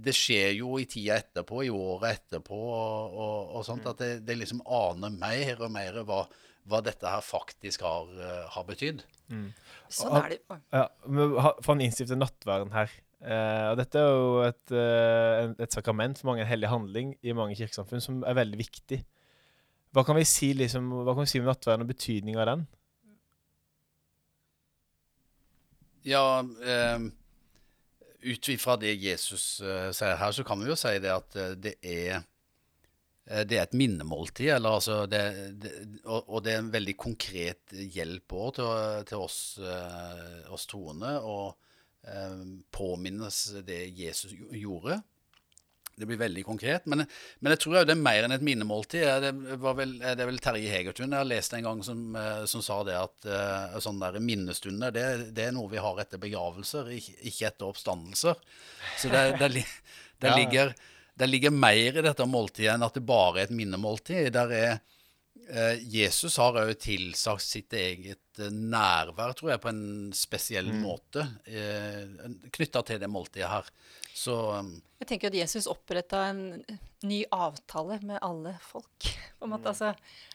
det 0.05 0.15
skjer 0.15 0.55
jo 0.61 0.79
i 0.79 0.87
tida 0.91 1.19
etterpå, 1.19 1.65
i 1.67 1.73
året 1.75 2.21
etterpå, 2.21 2.61
og, 2.71 3.19
og, 3.19 3.37
og 3.59 3.67
sånt, 3.67 3.89
at 3.91 4.03
det, 4.03 4.13
det 4.29 4.39
liksom 4.41 4.63
aner 4.63 5.15
mer 5.19 5.67
og 5.67 5.75
mer 5.75 6.03
hva, 6.07 6.23
hva 6.71 6.83
dette 6.85 7.17
her 7.17 7.25
faktisk 7.25 7.85
har, 7.87 8.15
har 8.55 8.69
betydd. 8.69 9.05
Sånn 9.93 10.15
er 10.19 10.33
det. 10.33 10.39
jo. 10.41 10.59
Ja, 10.75 10.85
for 11.63 11.75
han 11.75 11.83
innstifter 11.85 12.19
nattverden 12.19 12.73
her. 12.75 12.93
Uh, 13.25 13.73
og 13.73 13.79
dette 13.81 14.01
er 14.01 14.11
jo 14.13 14.41
et, 14.45 14.73
uh, 14.77 15.55
et 15.65 15.73
sakrament 15.73 16.19
for 16.21 16.29
mange, 16.29 16.43
en 16.45 16.51
hellig 16.51 16.69
handling 16.69 17.15
i 17.25 17.33
mange 17.37 17.57
kirkesamfunn, 17.57 18.03
som 18.05 18.21
er 18.29 18.37
veldig 18.37 18.59
viktig. 18.61 19.01
Hva 19.97 20.05
kan 20.05 20.19
vi 20.19 20.27
si, 20.29 20.51
liksom, 20.59 20.91
hva 21.07 21.15
kan 21.15 21.25
vi 21.25 21.31
si 21.33 21.41
om 21.41 21.49
nattverden 21.49 21.87
og 21.87 21.93
betydningen 21.93 22.43
av 22.43 22.51
den? 22.51 22.67
Ja, 26.05 26.25
uh, 26.45 27.09
ut 28.25 28.53
ifra 28.53 28.77
det 28.81 28.93
Jesus 29.01 29.47
sier 29.61 30.21
her, 30.21 30.37
så 30.37 30.45
kan 30.45 30.61
vi 30.61 30.69
jo 30.69 30.77
si 30.77 30.93
det 31.01 31.13
at 31.13 31.37
det 31.61 31.79
er 31.81 32.25
det 33.49 33.57
er 33.57 33.63
et 33.65 33.77
minnemåltid, 33.79 34.51
eller 34.59 34.77
altså 34.77 34.99
det, 35.09 35.23
det, 35.63 35.71
og, 36.05 36.27
og 36.29 36.43
det 36.45 36.53
er 36.53 36.59
en 36.61 36.73
veldig 36.75 36.97
konkret 37.01 37.73
hjelp 37.73 38.35
òg 38.37 38.51
til, 38.59 38.69
til 39.09 39.25
oss, 39.25 39.39
eh, 39.65 40.45
oss 40.53 40.67
troende 40.69 41.15
å 41.25 41.39
eh, 42.05 42.45
påminnes 42.75 43.39
det 43.65 43.81
Jesus 43.97 44.37
gjorde. 44.53 45.01
Det 45.97 46.09
blir 46.11 46.19
veldig 46.19 46.43
konkret. 46.43 46.89
Men, 46.91 47.05
men 47.39 47.53
jeg 47.55 47.61
tror 47.63 47.85
det 47.87 47.95
er 47.95 48.01
mer 48.03 48.27
enn 48.27 48.35
et 48.35 48.43
minnemåltid. 48.43 49.05
Det 49.23 49.59
var 49.63 49.77
vel, 49.79 49.93
det 50.03 50.17
er 50.19 50.27
vel 50.27 50.41
Terje 50.43 50.73
Hegertun 50.73 51.07
jeg 51.15 51.21
har 51.21 51.29
lest 51.31 51.55
en 51.55 51.63
gang 51.69 51.85
som, 51.87 52.01
eh, 52.19 52.41
som 52.51 52.65
sa 52.67 52.81
det 52.85 52.97
at 52.99 53.29
uh, 53.31 53.77
sånne 53.81 54.11
der 54.17 54.25
minnestunder 54.25 54.91
det, 54.93 55.05
det 55.37 55.45
er 55.49 55.55
noe 55.55 55.71
vi 55.71 55.79
har 55.81 56.01
etter 56.03 56.19
begravelser, 56.19 56.91
ikke, 56.99 57.47
etter 57.47 57.69
oppstandelser. 57.71 58.43
Så 58.99 59.13
det, 59.15 59.23
det, 59.39 59.53
li- 59.55 59.69
det, 60.19 60.33
Ja. 60.35 60.35
Det 61.15 61.29
ligger 61.31 61.55
mer 61.55 61.99
i 61.99 62.03
dette 62.05 62.27
måltidet 62.27 62.75
enn 62.75 62.85
at 62.87 62.97
det 62.97 63.05
bare 63.07 63.41
er 63.41 63.49
et 63.49 63.55
minnemåltid. 63.55 64.33
Der 64.35 64.55
er 64.55 64.73
eh, 65.47 65.83
Jesus 65.95 66.39
har 66.43 66.59
òg 66.65 66.73
tilsagt 66.83 67.45
sitt 67.45 67.75
eget 67.79 68.41
eh, 68.43 68.51
nærvær, 68.51 69.37
tror 69.39 69.55
jeg, 69.55 69.63
på 69.63 69.71
en 69.71 69.85
spesiell 70.17 70.73
måte 70.75 71.27
eh, 71.47 72.03
knytta 72.55 72.83
til 72.89 73.03
det 73.03 73.11
måltidet 73.11 73.53
her. 73.53 73.71
Så 74.15 74.35
um, 74.59 74.75
Jeg 75.03 75.11
tenker 75.11 75.31
at 75.31 75.39
Jesus 75.39 75.67
oppretta 75.71 76.29
en 76.31 76.63
ny 77.07 77.25
avtale 77.35 77.99
med 78.07 78.21
alle 78.23 78.55
folk. 78.63 79.11
På 79.39 79.49
en 79.49 79.55
måte, 79.57 79.73
altså 79.73 79.93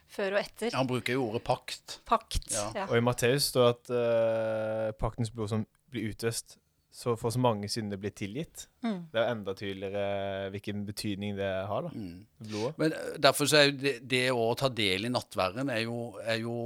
før 0.09 0.35
og 0.35 0.41
etter. 0.41 0.73
Han 0.75 0.89
bruker 0.89 1.15
jo 1.15 1.27
ordet 1.29 1.43
pakt. 1.47 1.99
Pakt. 2.09 2.49
Ja. 2.51 2.65
Ja. 2.75 2.87
Og 2.89 2.97
i 2.99 3.03
Matteus 3.03 3.51
står 3.53 3.71
at 3.75 3.91
uh, 3.93 4.89
paktens 4.99 5.31
blod 5.33 5.51
som 5.53 5.63
blir 5.89 6.11
utøst, 6.11 6.57
så 6.99 7.13
for 7.15 7.31
så 7.31 7.39
mange 7.39 7.69
synder 7.71 7.99
blir 8.01 8.11
tilgitt. 8.11 8.65
Mm. 8.83 8.97
Det 9.11 9.19
er 9.19 9.23
jo 9.23 9.31
enda 9.37 9.53
tydeligere 9.55 10.49
hvilken 10.51 10.81
betydning 10.87 11.37
det 11.37 11.47
har, 11.69 11.85
da. 11.87 11.91
Mm. 11.95 12.25
Blodet. 12.49 12.73
Men 12.81 12.95
eh, 12.97 13.13
derfor 13.23 13.47
så 13.47 13.61
er 13.61 13.69
jo 13.69 13.77
det, 13.79 13.93
det 14.11 14.25
å 14.35 14.49
ta 14.59 14.67
del 14.67 15.07
i 15.07 15.11
nattverden 15.13 15.71
er 15.71 15.85
jo, 15.85 16.01
er 16.19 16.41
jo 16.43 16.57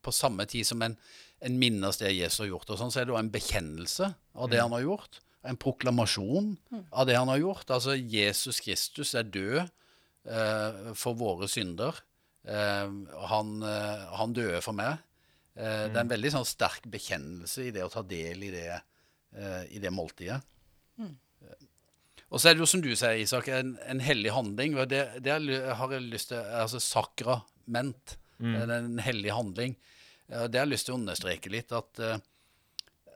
på 0.00 0.14
samme 0.16 0.46
tid 0.48 0.64
som 0.68 0.80
en, 0.86 0.96
en 1.44 1.58
minnes 1.60 2.00
det 2.00 2.14
Jesus 2.14 2.40
har 2.46 2.48
gjort. 2.54 2.72
og 2.72 2.80
sånn, 2.80 2.94
Så 2.94 3.02
er 3.02 3.08
det 3.10 3.12
jo 3.12 3.20
en 3.20 3.32
bekjennelse 3.34 4.08
av 4.32 4.48
det 4.52 4.62
han 4.62 4.72
har 4.72 4.86
gjort. 4.86 5.20
En 5.44 5.58
proklamasjon 5.60 6.52
av 6.94 7.06
det 7.10 7.18
han 7.18 7.28
har 7.28 7.40
gjort. 7.42 7.68
Altså 7.74 7.96
Jesus 7.98 8.62
Kristus 8.64 9.12
er 9.18 9.28
død 9.28 9.60
eh, 9.66 10.92
for 10.96 11.18
våre 11.18 11.48
synder. 11.50 11.98
Eh, 12.48 12.88
han, 13.28 13.50
eh, 13.66 14.06
han 14.18 14.32
døde 14.38 14.62
for 14.64 14.72
meg. 14.78 15.02
Eh, 15.58 15.90
Det 15.90 15.98
er 15.98 16.00
en 16.06 16.14
veldig 16.14 16.32
sånn 16.32 16.48
sterk 16.48 16.86
bekjennelse 16.88 17.66
i 17.68 17.74
det 17.74 17.84
å 17.84 17.90
ta 17.92 18.00
del 18.06 18.46
i 18.48 18.52
det, 18.54 18.80
eh, 19.36 19.62
i 19.76 19.78
det 19.82 19.92
måltidet. 19.94 20.40
Og 22.32 22.40
så 22.40 22.48
er 22.48 22.54
det 22.56 22.62
jo 22.62 22.66
som 22.70 22.80
du 22.80 22.88
sier, 22.96 23.18
Isak, 23.20 23.48
en, 23.52 23.74
en 23.92 24.00
hellig 24.00 24.30
handling. 24.32 24.72
Det, 24.88 25.02
det 25.20 25.34
har 25.76 25.90
jeg- 25.92 26.06
lyst 26.08 26.30
til 26.30 26.38
Altså 26.40 26.80
sakrament. 26.80 28.14
Det 28.38 28.62
er 28.62 28.70
en 28.78 28.98
hellig 29.04 29.32
handling. 29.36 29.76
Eh, 30.28 30.46
Det 30.48 30.56
har 30.58 30.64
jeg 30.66 30.72
lyst 30.72 30.86
til 30.88 30.94
å 30.94 31.00
understreke 31.02 31.50
litt. 31.52 31.72
At, 31.76 32.00
eh, 32.00 32.16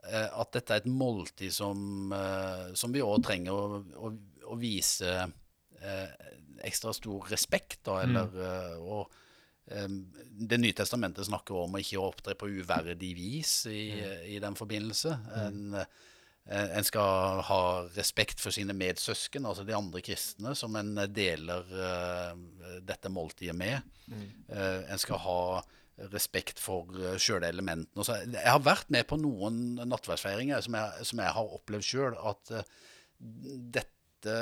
eh, 0.05 0.29
at 0.31 0.51
dette 0.53 0.69
er 0.75 0.83
et 0.83 0.85
måltid 0.91 1.51
som, 1.51 2.13
eh, 2.13 2.73
som 2.77 2.93
vi 2.93 3.01
òg 3.01 3.23
trenger 3.25 3.51
å, 3.57 3.81
å, 3.97 4.13
å 4.53 4.55
vise 4.61 5.09
eh, 5.81 6.07
ekstra 6.63 6.93
stor 6.93 7.25
respekt, 7.33 7.79
da, 7.89 8.03
eller 8.05 8.29
mm. 8.29 8.85
og, 8.85 9.09
eh, 9.09 9.23
Det 9.67 10.57
nye 10.61 10.73
testamentet 10.77 11.27
snakker 11.27 11.57
om 11.63 11.75
å 11.75 11.79
ikke 11.81 11.99
opptre 11.99 12.35
på 12.39 12.47
uverdig 12.61 13.09
vis 13.17 13.65
i, 13.67 13.89
i 14.35 14.37
den 14.39 14.55
forbindelse. 14.55 15.11
En, 15.41 15.73
eh, 15.75 16.67
en 16.77 16.85
skal 16.87 17.41
ha 17.49 17.59
respekt 17.97 18.39
for 18.39 18.55
sine 18.55 18.71
medsøsken, 18.77 19.45
altså 19.49 19.65
de 19.67 19.75
andre 19.75 19.99
kristne, 20.05 20.53
som 20.55 20.75
en 20.79 20.93
deler 21.11 21.67
eh, 21.89 22.79
dette 22.87 23.11
måltidet 23.11 23.57
med. 23.59 23.81
Eh, 24.47 24.85
en 24.93 25.01
skal 25.03 25.19
ha 25.25 25.41
respekt 26.13 26.59
for 26.61 26.85
uh, 26.93 27.15
sjøle 27.17 27.47
elementene. 27.49 28.03
så- 28.05 28.19
Jeg 28.21 28.51
har 28.53 28.59
vært 28.61 28.91
med 28.93 29.07
på 29.09 29.17
noen 29.17 29.79
nattverdsfeiringer 29.89 30.61
som 30.61 30.75
som 31.01 31.19
jeg 31.23 31.33
har 31.33 31.55
opplevd 31.57 31.83
sjøl, 31.87 32.13
at 32.21 32.51
dette 33.19 34.35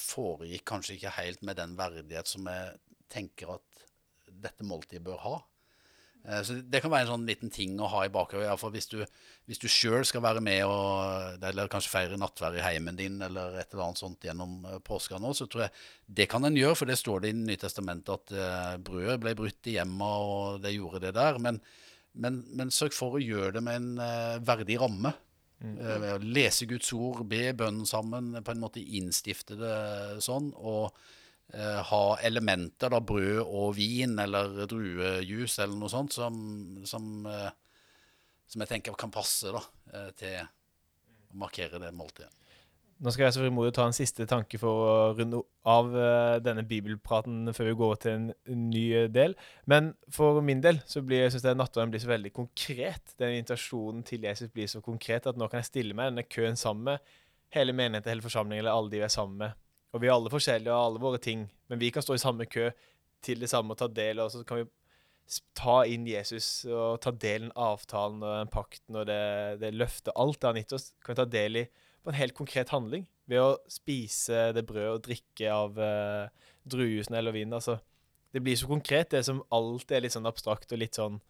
foregikk 0.00 0.64
kanskje 0.64 0.96
ikke 0.96 1.12
helt 1.18 1.42
med 1.44 1.56
den 1.60 1.76
verdighet 1.76 2.26
som 2.30 2.48
jeg 2.48 2.78
tenker 3.12 3.52
at 3.58 3.84
dette 4.42 4.66
måltidet 4.66 5.04
bør 5.04 5.20
ha. 5.24 5.34
Eh, 6.28 6.42
Så 6.42 6.56
det 6.62 6.80
kan 6.80 6.92
være 6.92 7.06
en 7.06 7.12
sånn 7.14 7.26
liten 7.28 7.52
ting 7.52 7.76
å 7.80 7.88
ha 7.92 8.04
i 8.04 8.12
bakhodet. 8.12 8.48
Hvis 8.72 8.88
du, 8.88 9.04
hvis 9.46 9.60
du 9.60 9.68
sjøl 9.68 10.04
skal 10.08 10.24
være 10.24 10.42
med 10.44 10.64
og 10.64 11.44
eller 11.44 11.68
kanskje 11.72 11.92
feire 11.92 12.20
nattverd 12.20 12.58
i 12.58 12.64
heimen 12.64 12.96
din 12.96 13.20
eller 13.22 13.58
et 13.60 13.72
eller 13.72 13.88
annet 13.88 14.00
sånt 14.00 14.24
gjennom 14.24 14.64
eh, 14.64 14.78
påska 14.84 15.20
nå, 15.20 15.34
så 15.36 15.46
tror 15.46 15.66
jeg 15.66 15.74
det 16.20 16.28
kan 16.32 16.44
en 16.44 16.56
gjøre, 16.56 16.78
for 16.80 16.90
det 16.90 16.98
står 17.00 17.20
det 17.20 17.32
i 17.32 17.36
Det 17.36 17.48
nye 17.50 17.64
testamentet 17.66 18.14
at 18.14 18.32
eh, 18.32 18.76
brødet 18.84 19.20
ble 19.20 19.34
brutt 19.38 19.70
i 19.70 19.76
hjemmet, 19.76 20.30
og 20.30 20.62
det 20.64 20.76
gjorde 20.76 21.04
det 21.04 21.14
der. 21.18 21.38
Men, 21.38 21.60
men, 22.14 22.40
men 22.54 22.72
sørg 22.72 22.96
for 22.96 23.18
å 23.18 23.22
gjøre 23.22 23.58
det 23.58 23.64
med 23.66 23.80
en 23.82 24.42
verdig 24.44 24.80
ramme. 24.80 25.12
Mm. 25.64 26.20
lese 26.34 26.66
Guds 26.68 26.90
ord, 26.92 27.22
be 27.30 27.52
bønnen 27.56 27.86
sammen, 27.88 28.34
på 28.44 28.52
en 28.52 28.60
måte 28.60 28.82
innstifte 28.82 29.56
det 29.56 29.76
sånn. 30.20 30.50
Og 30.60 30.92
ha 31.52 32.02
elementer, 32.26 32.90
da, 32.90 32.98
brød 33.04 33.42
og 33.44 33.74
vin 33.76 34.16
eller 34.18 34.64
druejus 34.70 35.58
eller 35.62 35.76
noe 35.78 35.92
sånt, 35.92 36.16
som, 36.16 36.38
som, 36.88 37.10
eh, 37.30 37.50
som 38.50 38.64
jeg 38.64 38.72
tenker 38.72 38.96
kan 38.98 39.12
passe 39.14 39.52
da, 39.54 39.60
eh, 39.92 40.08
til 40.18 40.40
å 40.40 40.48
markere 41.44 41.82
det 41.82 41.92
måltidet. 41.94 42.32
Nå 43.02 43.10
skal 43.10 43.26
jeg 43.26 43.34
så 43.34 43.42
frimodig 43.42 43.72
ta 43.74 43.84
en 43.88 43.96
siste 43.96 44.24
tanke 44.30 44.58
for 44.60 44.80
å 44.84 44.92
runde 45.18 45.40
av 45.68 45.90
eh, 45.98 46.36
denne 46.44 46.62
bibelpraten 46.68 47.50
før 47.56 47.68
vi 47.68 47.74
går 47.80 47.96
til 48.04 48.14
en, 48.14 48.28
ny 48.70 48.84
eh, 48.94 49.08
del. 49.10 49.34
Men 49.70 49.90
for 50.14 50.38
min 50.46 50.62
del 50.62 50.78
så 50.88 51.02
blir 51.02 51.24
jeg 51.24 51.34
synes 51.34 51.44
det 51.48 51.56
nattverden 51.58 51.92
blir 51.92 52.04
så 52.04 52.12
veldig 52.12 52.32
konkret. 52.36 53.16
Den 53.18 53.34
invitasjonen 53.34 54.06
til 54.06 54.24
Jesus 54.28 54.52
blir 54.54 54.70
så 54.70 54.82
konkret 54.84 55.26
at 55.26 55.40
nå 55.40 55.50
kan 55.50 55.60
jeg 55.60 55.72
stille 55.72 55.98
meg 55.98 56.12
denne 56.12 56.26
køen 56.28 56.56
sammen 56.60 56.92
med 56.92 57.18
hele 57.54 57.74
menigheten, 57.74 58.14
hele 58.14 58.24
forsamlingen, 58.24 58.62
eller 58.62 58.78
alle 58.78 58.94
de 58.94 59.02
vi 59.02 59.06
er 59.06 59.12
sammen 59.12 59.42
med. 59.42 59.58
Og 59.94 60.02
vi 60.02 60.10
er 60.10 60.16
alle 60.16 60.32
forskjellige 60.32 60.72
og 60.72 60.78
har 60.80 60.88
alle 60.90 61.02
våre 61.02 61.20
ting, 61.22 61.46
men 61.70 61.80
vi 61.80 61.92
kan 61.94 62.02
stå 62.02 62.16
i 62.16 62.22
samme 62.22 62.48
kø 62.50 62.70
til 63.24 63.40
det 63.40 63.48
samme 63.50 63.72
og 63.72 63.78
ta 63.80 63.86
del, 63.88 64.20
og 64.20 64.32
så 64.32 64.42
kan 64.46 64.64
vi 64.64 64.68
ta 65.56 65.78
inn 65.88 66.04
Jesus 66.08 66.66
og 66.68 66.98
ta 67.04 67.14
del 67.14 67.46
i 67.48 67.54
avtalen 67.54 68.20
og 68.20 68.34
den 68.42 68.50
pakten 68.52 68.98
og 69.00 69.06
det, 69.08 69.22
det 69.62 69.72
løftet. 69.72 70.12
Alt 70.18 70.40
det 70.42 70.50
han 70.50 70.60
gitt 70.60 70.74
oss, 70.76 70.90
kan 71.00 71.14
vi 71.14 71.20
ta 71.22 71.28
del 71.30 71.62
i 71.62 71.64
på 72.04 72.12
en 72.12 72.18
helt 72.18 72.36
konkret 72.36 72.74
handling. 72.74 73.06
Ved 73.30 73.40
å 73.40 73.54
spise 73.72 74.50
det 74.52 74.66
brødet 74.68 74.98
og 74.98 75.06
drikke 75.06 75.48
av 75.48 75.78
eh, 75.80 76.50
druejusen 76.68 77.16
eller 77.16 77.32
vinen. 77.32 77.56
Altså, 77.56 77.78
det 78.34 78.42
blir 78.44 78.58
så 78.60 78.68
konkret. 78.68 79.14
Det 79.14 79.22
som 79.24 79.40
alltid 79.54 79.96
er 79.96 80.04
litt 80.04 80.16
sånn 80.16 80.28
abstrakt 80.28 80.74
og 80.74 80.82
litt 80.82 80.98
sånn 81.00 81.22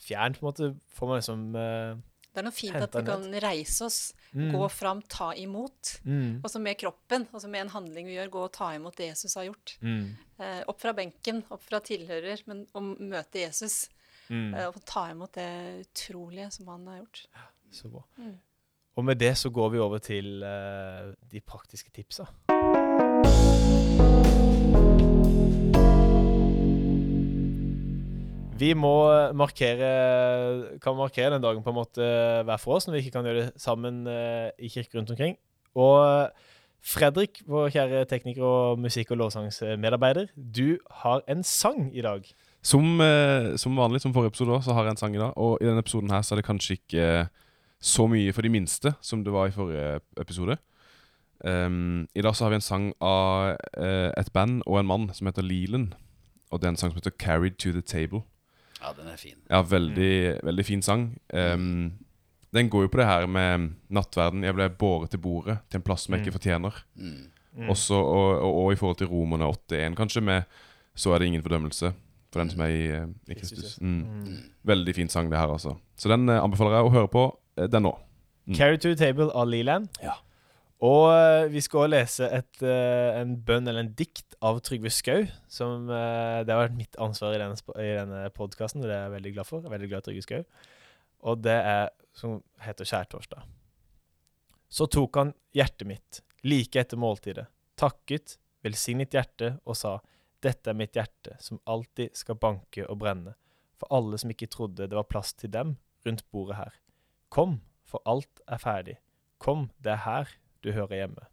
fjernt, 0.00 0.40
på 0.40 0.46
en 0.46 0.48
måte, 0.48 0.70
får 0.96 1.10
man 1.10 1.20
liksom 1.20 1.44
eh, 1.58 2.00
Det 2.32 2.40
er 2.40 2.46
noe 2.46 2.54
fint 2.56 2.72
Hente 2.72 2.84
at 2.88 2.94
vi 2.96 3.02
ned. 3.02 3.08
kan 3.12 3.40
reise 3.44 3.84
oss, 3.84 3.98
mm, 4.32 4.52
gå 4.54 4.68
fram, 4.72 5.02
ta 5.02 5.32
imot. 5.36 5.98
mm, 6.04 6.40
Og 6.42 6.48
så 6.50 6.60
med 6.60 6.78
kroppen, 6.80 7.26
altså 7.32 7.48
med 7.52 7.60
en 7.66 7.68
handling 7.74 8.06
vi 8.08 8.14
gjør, 8.16 8.30
gå 8.30 8.44
og 8.46 8.52
ta 8.52 8.70
imot 8.74 8.96
det 8.96 9.10
Jesus 9.10 9.34
har 9.34 9.44
gjort. 9.50 9.76
mm, 9.82 10.16
Eh, 10.42 10.62
opp 10.66 10.80
fra 10.80 10.92
benken, 10.92 11.44
opp 11.50 11.62
fra 11.62 11.78
tilhører, 11.80 12.40
men 12.46 12.66
å 12.74 12.80
møte 12.98 13.38
Jesus. 13.44 13.88
mm. 14.30 14.54
Eh, 14.54 14.66
og 14.68 14.80
ta 14.84 15.10
imot 15.10 15.32
det 15.34 15.84
utrolige 15.86 16.50
som 16.52 16.66
han 16.68 16.86
har 16.86 16.98
gjort. 17.02 17.26
Så 17.70 17.88
bra. 17.92 18.02
Mm. 18.18 18.38
Og 18.96 19.04
med 19.04 19.18
det 19.18 19.34
så 19.36 19.50
går 19.52 19.70
vi 19.72 19.78
over 19.78 19.98
til 19.98 20.42
eh, 20.42 21.12
de 21.30 21.40
praktiske 21.40 21.90
tipsa. 21.92 22.26
Vi 28.62 28.70
må 28.78 28.94
markere, 29.34 30.78
kan 30.82 30.94
markere 30.94 31.32
den 31.34 31.42
dagen 31.42 31.64
på 31.64 31.72
en 31.72 31.78
måte 31.80 32.06
hver 32.46 32.60
for 32.62 32.76
oss, 32.76 32.86
når 32.86 32.94
vi 32.94 33.02
ikke 33.02 33.16
kan 33.16 33.26
gjøre 33.26 33.40
det 33.40 33.62
sammen 33.62 34.04
eh, 34.06 34.52
i 34.62 34.70
kirker 34.70 35.00
rundt 35.00 35.10
omkring. 35.10 35.34
Og 35.74 35.96
eh, 36.06 36.50
Fredrik, 36.82 37.42
vår 37.46 37.70
kjære 37.74 38.04
tekniker 38.10 38.42
og 38.42 38.78
musikk- 38.82 39.10
og 39.14 39.20
lovsangsmedarbeider, 39.20 40.30
du 40.34 40.78
har 41.02 41.22
en 41.30 41.42
sang 41.46 41.88
i 41.94 42.02
dag. 42.02 42.26
Som, 42.62 43.00
eh, 43.00 43.56
som 43.56 43.76
vanlig, 43.78 44.00
som 44.00 44.14
forrige 44.14 44.34
episode, 44.34 44.62
så 44.62 44.74
har 44.74 44.86
jeg 44.86 44.90
en 44.90 44.96
sang 44.96 45.14
i 45.16 45.22
dag. 45.22 45.32
Og 45.36 45.58
i 45.60 45.66
denne 45.66 45.82
episoden 45.82 46.10
her 46.10 46.22
så 46.22 46.34
er 46.34 46.42
det 46.42 46.46
kanskje 46.46 46.78
ikke 46.78 47.06
eh, 47.22 47.30
så 47.82 48.06
mye 48.06 48.32
for 48.34 48.46
de 48.46 48.50
minste 48.54 48.94
som 49.02 49.24
det 49.24 49.34
var 49.34 49.50
i 49.50 49.54
forrige 49.54 50.00
episode. 50.20 50.56
Um, 51.44 52.06
I 52.14 52.22
dag 52.22 52.36
så 52.36 52.44
har 52.44 52.52
vi 52.52 52.60
en 52.60 52.62
sang 52.62 52.92
av 53.02 53.56
uh, 53.74 54.10
et 54.14 54.28
band 54.32 54.60
og 54.62 54.78
en 54.78 54.86
mann 54.86 55.08
som 55.10 55.26
heter 55.26 55.42
Leland. 55.42 55.96
Og 56.52 56.60
det 56.60 56.68
er 56.68 56.70
en 56.70 56.76
sang 56.76 56.92
som 56.92 57.00
heter 57.02 57.18
'Carried 57.18 57.58
to 57.58 57.72
the 57.74 57.82
Table'. 57.82 58.22
Ja, 58.82 58.92
den 58.96 59.06
er 59.12 59.16
fin. 59.20 59.36
Ja, 59.50 59.60
veldig, 59.62 60.40
veldig 60.42 60.64
fin 60.66 60.82
sang. 60.82 61.04
Um, 61.32 61.92
den 62.54 62.68
går 62.68 62.82
jo 62.82 62.88
på 62.92 62.98
det 63.00 63.06
her 63.06 63.26
med 63.26 63.70
nattverden. 63.88 64.42
Jeg 64.44 64.54
ble 64.58 64.66
båret 64.68 65.10
til 65.10 65.20
bordet, 65.22 65.58
til 65.70 65.78
en 65.80 65.82
plass 65.86 66.04
som 66.08 66.14
jeg 66.14 66.20
ikke 66.24 66.32
Mm. 66.34 66.38
fortjener. 66.38 66.82
Mm. 66.96 67.12
Mm. 67.56 67.68
Også, 67.70 67.94
og, 67.94 68.40
og, 68.40 68.54
og 68.64 68.72
i 68.72 68.76
forhold 68.76 68.96
til 68.98 69.06
Romerne 69.12 69.44
8.1, 69.44 69.94
kanskje, 69.94 70.20
med 70.20 70.42
'Så 70.96 71.14
er 71.14 71.18
det 71.18 71.26
ingen 71.26 71.42
fordømmelse 71.42 71.92
for 72.32 72.40
den 72.40 72.50
som 72.50 72.60
er 72.60 72.66
i, 72.66 72.86
eh, 72.88 73.06
i 73.28 73.34
Kristus. 73.34 73.78
Mm. 73.80 74.04
Mm. 74.24 74.36
Veldig 74.64 74.94
fin 74.94 75.08
sang, 75.08 75.30
det 75.30 75.38
her, 75.38 75.46
altså. 75.46 75.74
Så 75.96 76.08
den 76.08 76.28
eh, 76.28 76.42
anbefaler 76.42 76.70
jeg 76.76 76.84
å 76.84 76.90
høre 76.92 77.08
på, 77.08 77.38
eh, 77.58 77.66
den 77.66 77.82
nå. 77.82 77.98
Mm. 78.46 78.54
Carry 78.54 78.76
to 78.76 78.88
the 78.88 78.94
Table 78.96 79.30
av 79.34 79.46
Leland. 79.48 79.88
Ja. 80.02 80.12
Og 80.82 81.12
eh, 81.14 81.46
vi 81.52 81.60
skal 81.62 81.84
også 81.84 81.92
lese 81.92 82.28
et, 82.40 82.62
eh, 82.66 83.20
en 83.20 83.36
bønn 83.46 83.70
eller 83.70 83.84
en 83.84 83.94
dikt 83.94 84.34
av 84.42 84.58
Trygve 84.66 84.90
Skau. 84.90 85.28
Som 85.46 85.86
eh, 85.86 86.42
Det 86.42 86.50
har 86.50 86.64
vært 86.64 86.78
mitt 86.78 86.98
ansvar 87.02 87.36
i 87.36 87.40
denne, 87.42 87.58
i 87.78 87.92
denne 88.00 88.22
podkasten, 88.34 88.82
og 88.82 88.90
det 88.90 88.96
er 88.96 89.04
jeg 89.06 89.16
veldig 89.16 89.34
glad 89.36 89.48
for. 89.48 89.62
Jeg 89.62 89.70
er 89.70 89.76
veldig 89.76 89.90
glad 89.92 90.02
i 90.02 90.06
Trygve 90.08 90.24
Skau. 90.26 90.42
Og 91.30 91.44
det 91.44 91.54
er 91.54 91.92
som 92.18 92.40
heter 92.64 92.88
Skjærtorsdag. 92.88 93.46
Så 94.72 94.88
tok 94.90 95.20
han 95.20 95.32
hjertet 95.54 95.86
mitt, 95.86 96.22
like 96.42 96.80
etter 96.80 96.98
måltidet, 96.98 97.46
takket, 97.78 98.38
velsignet 98.64 99.14
hjertet 99.14 99.60
og 99.68 99.78
sa, 99.78 99.98
dette 100.42 100.72
er 100.72 100.78
mitt 100.78 100.96
hjerte, 100.96 101.36
som 101.38 101.60
alltid 101.70 102.16
skal 102.18 102.40
banke 102.40 102.88
og 102.88 102.98
brenne, 103.04 103.36
for 103.78 103.92
alle 103.94 104.18
som 104.18 104.32
ikke 104.32 104.50
trodde 104.50 104.88
det 104.88 104.98
var 104.98 105.06
plass 105.06 105.30
til 105.38 105.52
dem 105.54 105.76
rundt 106.06 106.24
bordet 106.34 106.58
her. 106.58 106.78
Kom, 107.30 107.60
for 107.86 108.02
alt 108.08 108.42
er 108.48 108.62
ferdig. 108.64 108.96
Kom, 109.38 109.68
det 109.84 109.94
er 109.94 110.02
her 110.08 110.32
du 110.62 110.70
hører 110.72 111.02
hjemme. 111.02 111.26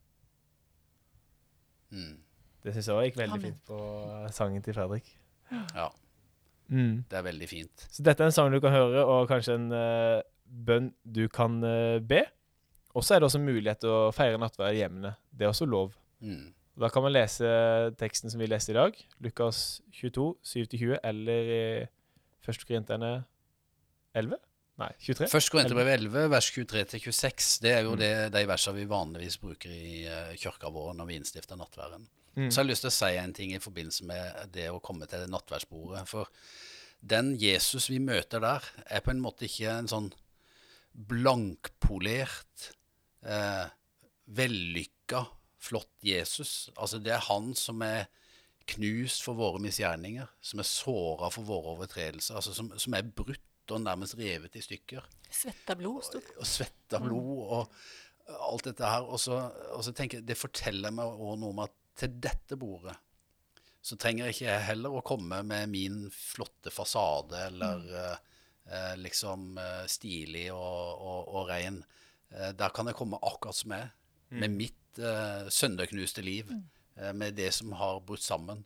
Mm. 1.91 2.17
Det 2.63 2.73
syns 2.75 2.89
jeg 2.89 2.95
òg 2.99 3.05
gikk 3.07 3.17
veldig 3.21 3.37
Amen. 3.39 3.45
fint 3.47 3.61
på 3.69 3.79
eh, 3.79 4.29
sangen 4.35 4.65
til 4.65 4.75
Fredrik. 4.77 5.15
Ja, 5.75 5.89
Mm. 6.69 7.03
det 7.09 7.17
er 7.17 7.23
veldig 7.25 7.47
fint. 7.49 7.87
Så 7.89 8.03
dette 8.05 8.21
er 8.21 8.29
en 8.29 8.31
sang 8.35 8.51
du 8.53 8.59
kan 8.61 8.69
høre, 8.69 9.01
og 9.01 9.27
kanskje 9.27 9.55
en 9.57 9.71
uh, 9.73 10.21
bønn 10.45 10.91
du 11.01 11.23
kan 11.33 11.55
uh, 11.65 11.97
be. 11.97 12.19
Og 12.93 13.01
så 13.03 13.15
er 13.15 13.19
det 13.19 13.25
også 13.25 13.41
mulighet 13.41 13.79
til 13.81 13.89
å 13.89 14.11
feire 14.13 14.37
nattverd 14.37 14.75
i 14.77 14.83
hjemmene. 14.83 15.15
Det 15.33 15.47
er 15.47 15.49
også 15.49 15.65
lov. 15.65 15.95
Mm. 16.21 16.51
Da 16.79 16.91
kan 16.93 17.01
man 17.01 17.15
lese 17.15 17.49
teksten 17.97 18.29
som 18.29 18.37
vi 18.39 18.45
leste 18.47 18.71
i 18.71 18.77
dag, 18.77 18.93
Lukas 19.19 19.81
22, 19.97 20.27
7-20, 20.45 20.99
eller 21.03 21.49
i 21.55 21.63
1. 22.45 22.61
Korinterne 22.69 23.11
11? 24.13 24.37
Nei, 24.79 24.93
23? 25.03 25.27
Først 25.31 25.51
Korinterbrev 25.51 25.89
11, 25.91 26.29
vers 26.31 26.47
23-26. 26.55 27.59
Det 27.65 27.73
er 27.73 27.81
jo 27.83 27.95
Mm. 27.95 27.99
det, 27.99 28.13
de 28.31 28.45
versene 28.47 28.77
vi 28.77 28.85
vanligvis 28.87 29.37
bruker 29.41 29.69
i 29.69 30.05
uh, 30.07 30.35
kirka 30.39 30.71
vår 30.71 30.93
når 30.95 31.09
vi 31.09 31.17
innstifter 31.19 31.59
nattverden. 31.59 32.07
Mm. 32.35 32.47
Så 32.47 32.61
jeg 32.61 32.63
har 32.63 32.69
lyst 32.69 32.85
til 32.85 32.91
å 32.93 32.95
si 32.95 33.11
en 33.19 33.33
ting 33.35 33.51
i 33.51 33.59
forbindelse 33.59 34.05
med 34.07 34.53
det 34.53 34.69
å 34.71 34.79
komme 34.79 35.07
til 35.11 35.25
nattverdsbordet. 35.27 36.05
For 36.07 36.29
den 37.01 37.33
Jesus 37.39 37.89
vi 37.91 37.99
møter 37.99 38.39
der, 38.39 38.63
er 38.87 39.03
på 39.03 39.11
en 39.11 39.23
måte 39.23 39.49
ikke 39.49 39.73
en 39.73 39.91
sånn 39.91 40.11
blankpolert, 41.09 42.71
eh, 43.25 43.67
vellykka, 44.27 45.25
flott 45.59 45.91
Jesus. 46.05 46.69
Altså 46.77 47.01
det 47.03 47.13
er 47.17 47.27
han 47.27 47.53
som 47.55 47.81
er 47.81 48.07
knust 48.69 49.23
for 49.25 49.35
våre 49.35 49.59
misgjerninger, 49.59 50.27
som 50.41 50.61
er 50.61 50.67
såra 50.67 51.31
for 51.33 51.47
våre 51.47 51.75
overtredelser, 51.75 52.35
altså 52.37 52.53
som, 52.53 52.71
som 52.77 52.93
er 52.93 53.03
brutt 53.03 53.48
og 53.75 53.81
nærmest 53.83 54.17
revet 54.19 54.55
i 54.55 54.61
stykker 54.65 55.05
Svetta 55.29 55.75
blod, 55.77 56.01
sto 56.07 56.19
det. 56.19 56.31
og 56.35 56.41
og 56.41 56.47
svetta 56.49 56.99
blod 57.03 57.41
og 57.57 57.75
alt 58.49 58.65
dette 58.69 58.85
her. 58.89 59.05
Og 59.05 59.19
så, 59.21 59.37
og 59.75 59.83
så 59.85 59.93
tenker 59.93 60.19
jeg, 60.19 60.25
Det 60.27 60.37
forteller 60.37 60.93
meg 60.93 61.05
også 61.05 61.35
noe 61.41 61.53
om 61.53 61.61
at 61.65 61.75
til 61.99 62.15
dette 62.23 62.57
bordet 62.57 62.95
så 63.81 63.95
trenger 63.95 64.25
jeg 64.27 64.35
ikke 64.35 64.47
jeg 64.49 64.65
heller 64.67 64.95
å 64.99 65.03
komme 65.07 65.37
med 65.47 65.69
min 65.71 66.01
flotte 66.11 66.71
fasade 66.71 67.37
eller 67.45 67.85
mm. 67.85 68.25
eh, 68.75 68.95
liksom 68.99 69.55
eh, 69.57 69.85
stilig 69.87 70.49
og, 70.51 70.99
og, 70.99 71.29
og 71.31 71.47
rein. 71.47 71.79
Eh, 72.29 72.51
der 72.59 72.73
kan 72.75 72.91
jeg 72.91 72.97
komme 72.99 73.21
akkurat 73.23 73.55
som 73.55 73.71
jeg 73.75 73.87
er, 73.87 73.93
med 74.43 74.51
mitt 74.59 74.99
eh, 74.99 75.47
sønderknuste 75.49 76.25
liv, 76.25 76.51
Mm. 76.99 77.15
med 77.15 77.37
det 77.37 77.53
som 77.55 77.71
har 77.79 78.01
brutt 78.03 78.23
sammen. 78.25 78.65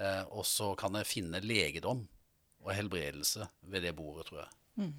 Eh, 0.00 0.22
og 0.32 0.46
så 0.48 0.70
kan 0.80 0.96
jeg 0.96 1.08
finne 1.10 1.42
legedom 1.44 2.06
og 2.66 2.74
helbredelse 2.74 3.46
ved 3.70 3.86
det 3.86 3.94
bordet, 3.96 4.26
tror 4.28 4.42
jeg. 4.42 4.90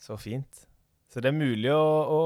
Så 0.00 0.16
fint. 0.18 0.66
Så 1.10 1.22
det 1.22 1.30
er 1.30 1.36
mulig 1.36 1.70
å, 1.74 1.78
å, 1.80 2.20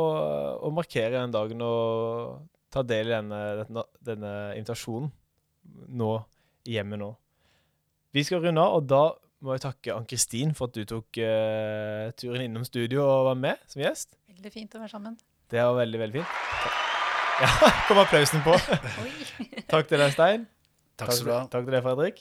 å 0.65 0.71
markere 0.75 1.17
den 1.17 1.35
dagen 1.35 1.63
og 1.65 2.41
ta 2.75 2.83
del 2.85 3.11
i 3.11 3.15
denne, 3.15 3.85
denne, 4.05 4.33
invitasjonen 4.59 5.11
nå, 5.95 6.11
i 6.69 6.77
hjemmet 6.77 7.01
nå. 7.01 7.11
Vi 8.15 8.25
skal 8.27 8.43
runde 8.45 8.63
av, 8.63 8.79
og 8.79 8.89
da 8.89 9.05
må 9.45 9.57
jeg 9.57 9.65
takke 9.65 9.95
Ann-Kristin 9.95 10.53
for 10.57 10.71
at 10.71 10.77
du 10.77 10.85
tok 10.89 11.21
uh, 11.21 12.11
turen 12.21 12.45
innom 12.47 12.67
studio 12.69 13.05
og 13.05 13.31
var 13.31 13.41
med 13.41 13.65
som 13.71 13.83
gjest. 13.83 14.19
Veldig 14.35 14.53
fint 14.53 14.77
å 14.77 14.83
være 14.83 14.93
sammen. 14.93 15.17
Det 15.51 15.61
var 15.61 15.77
veldig, 15.81 16.03
veldig 16.07 16.23
fint. 16.23 16.41
Ja, 17.35 17.49
kom 17.89 17.99
applausen 17.99 18.45
på. 18.45 18.53
Takk 19.73 19.89
til 19.91 19.99
deg, 19.99 20.13
Stein. 20.15 20.45
Takk 20.95 21.17
skal 21.17 21.27
du 21.27 21.33
ha. 21.35 21.41
Takk 21.51 21.65
til 21.67 21.75
deg, 21.75 21.83
Fredrik. 21.83 22.21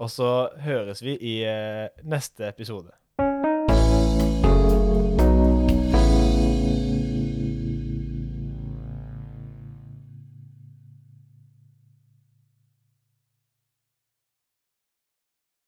Og 0.00 0.08
så 0.10 0.48
høres 0.64 1.02
vi 1.04 1.16
i 1.16 1.34
eh, 1.44 1.88
neste 2.08 2.48
episode. 2.48 2.99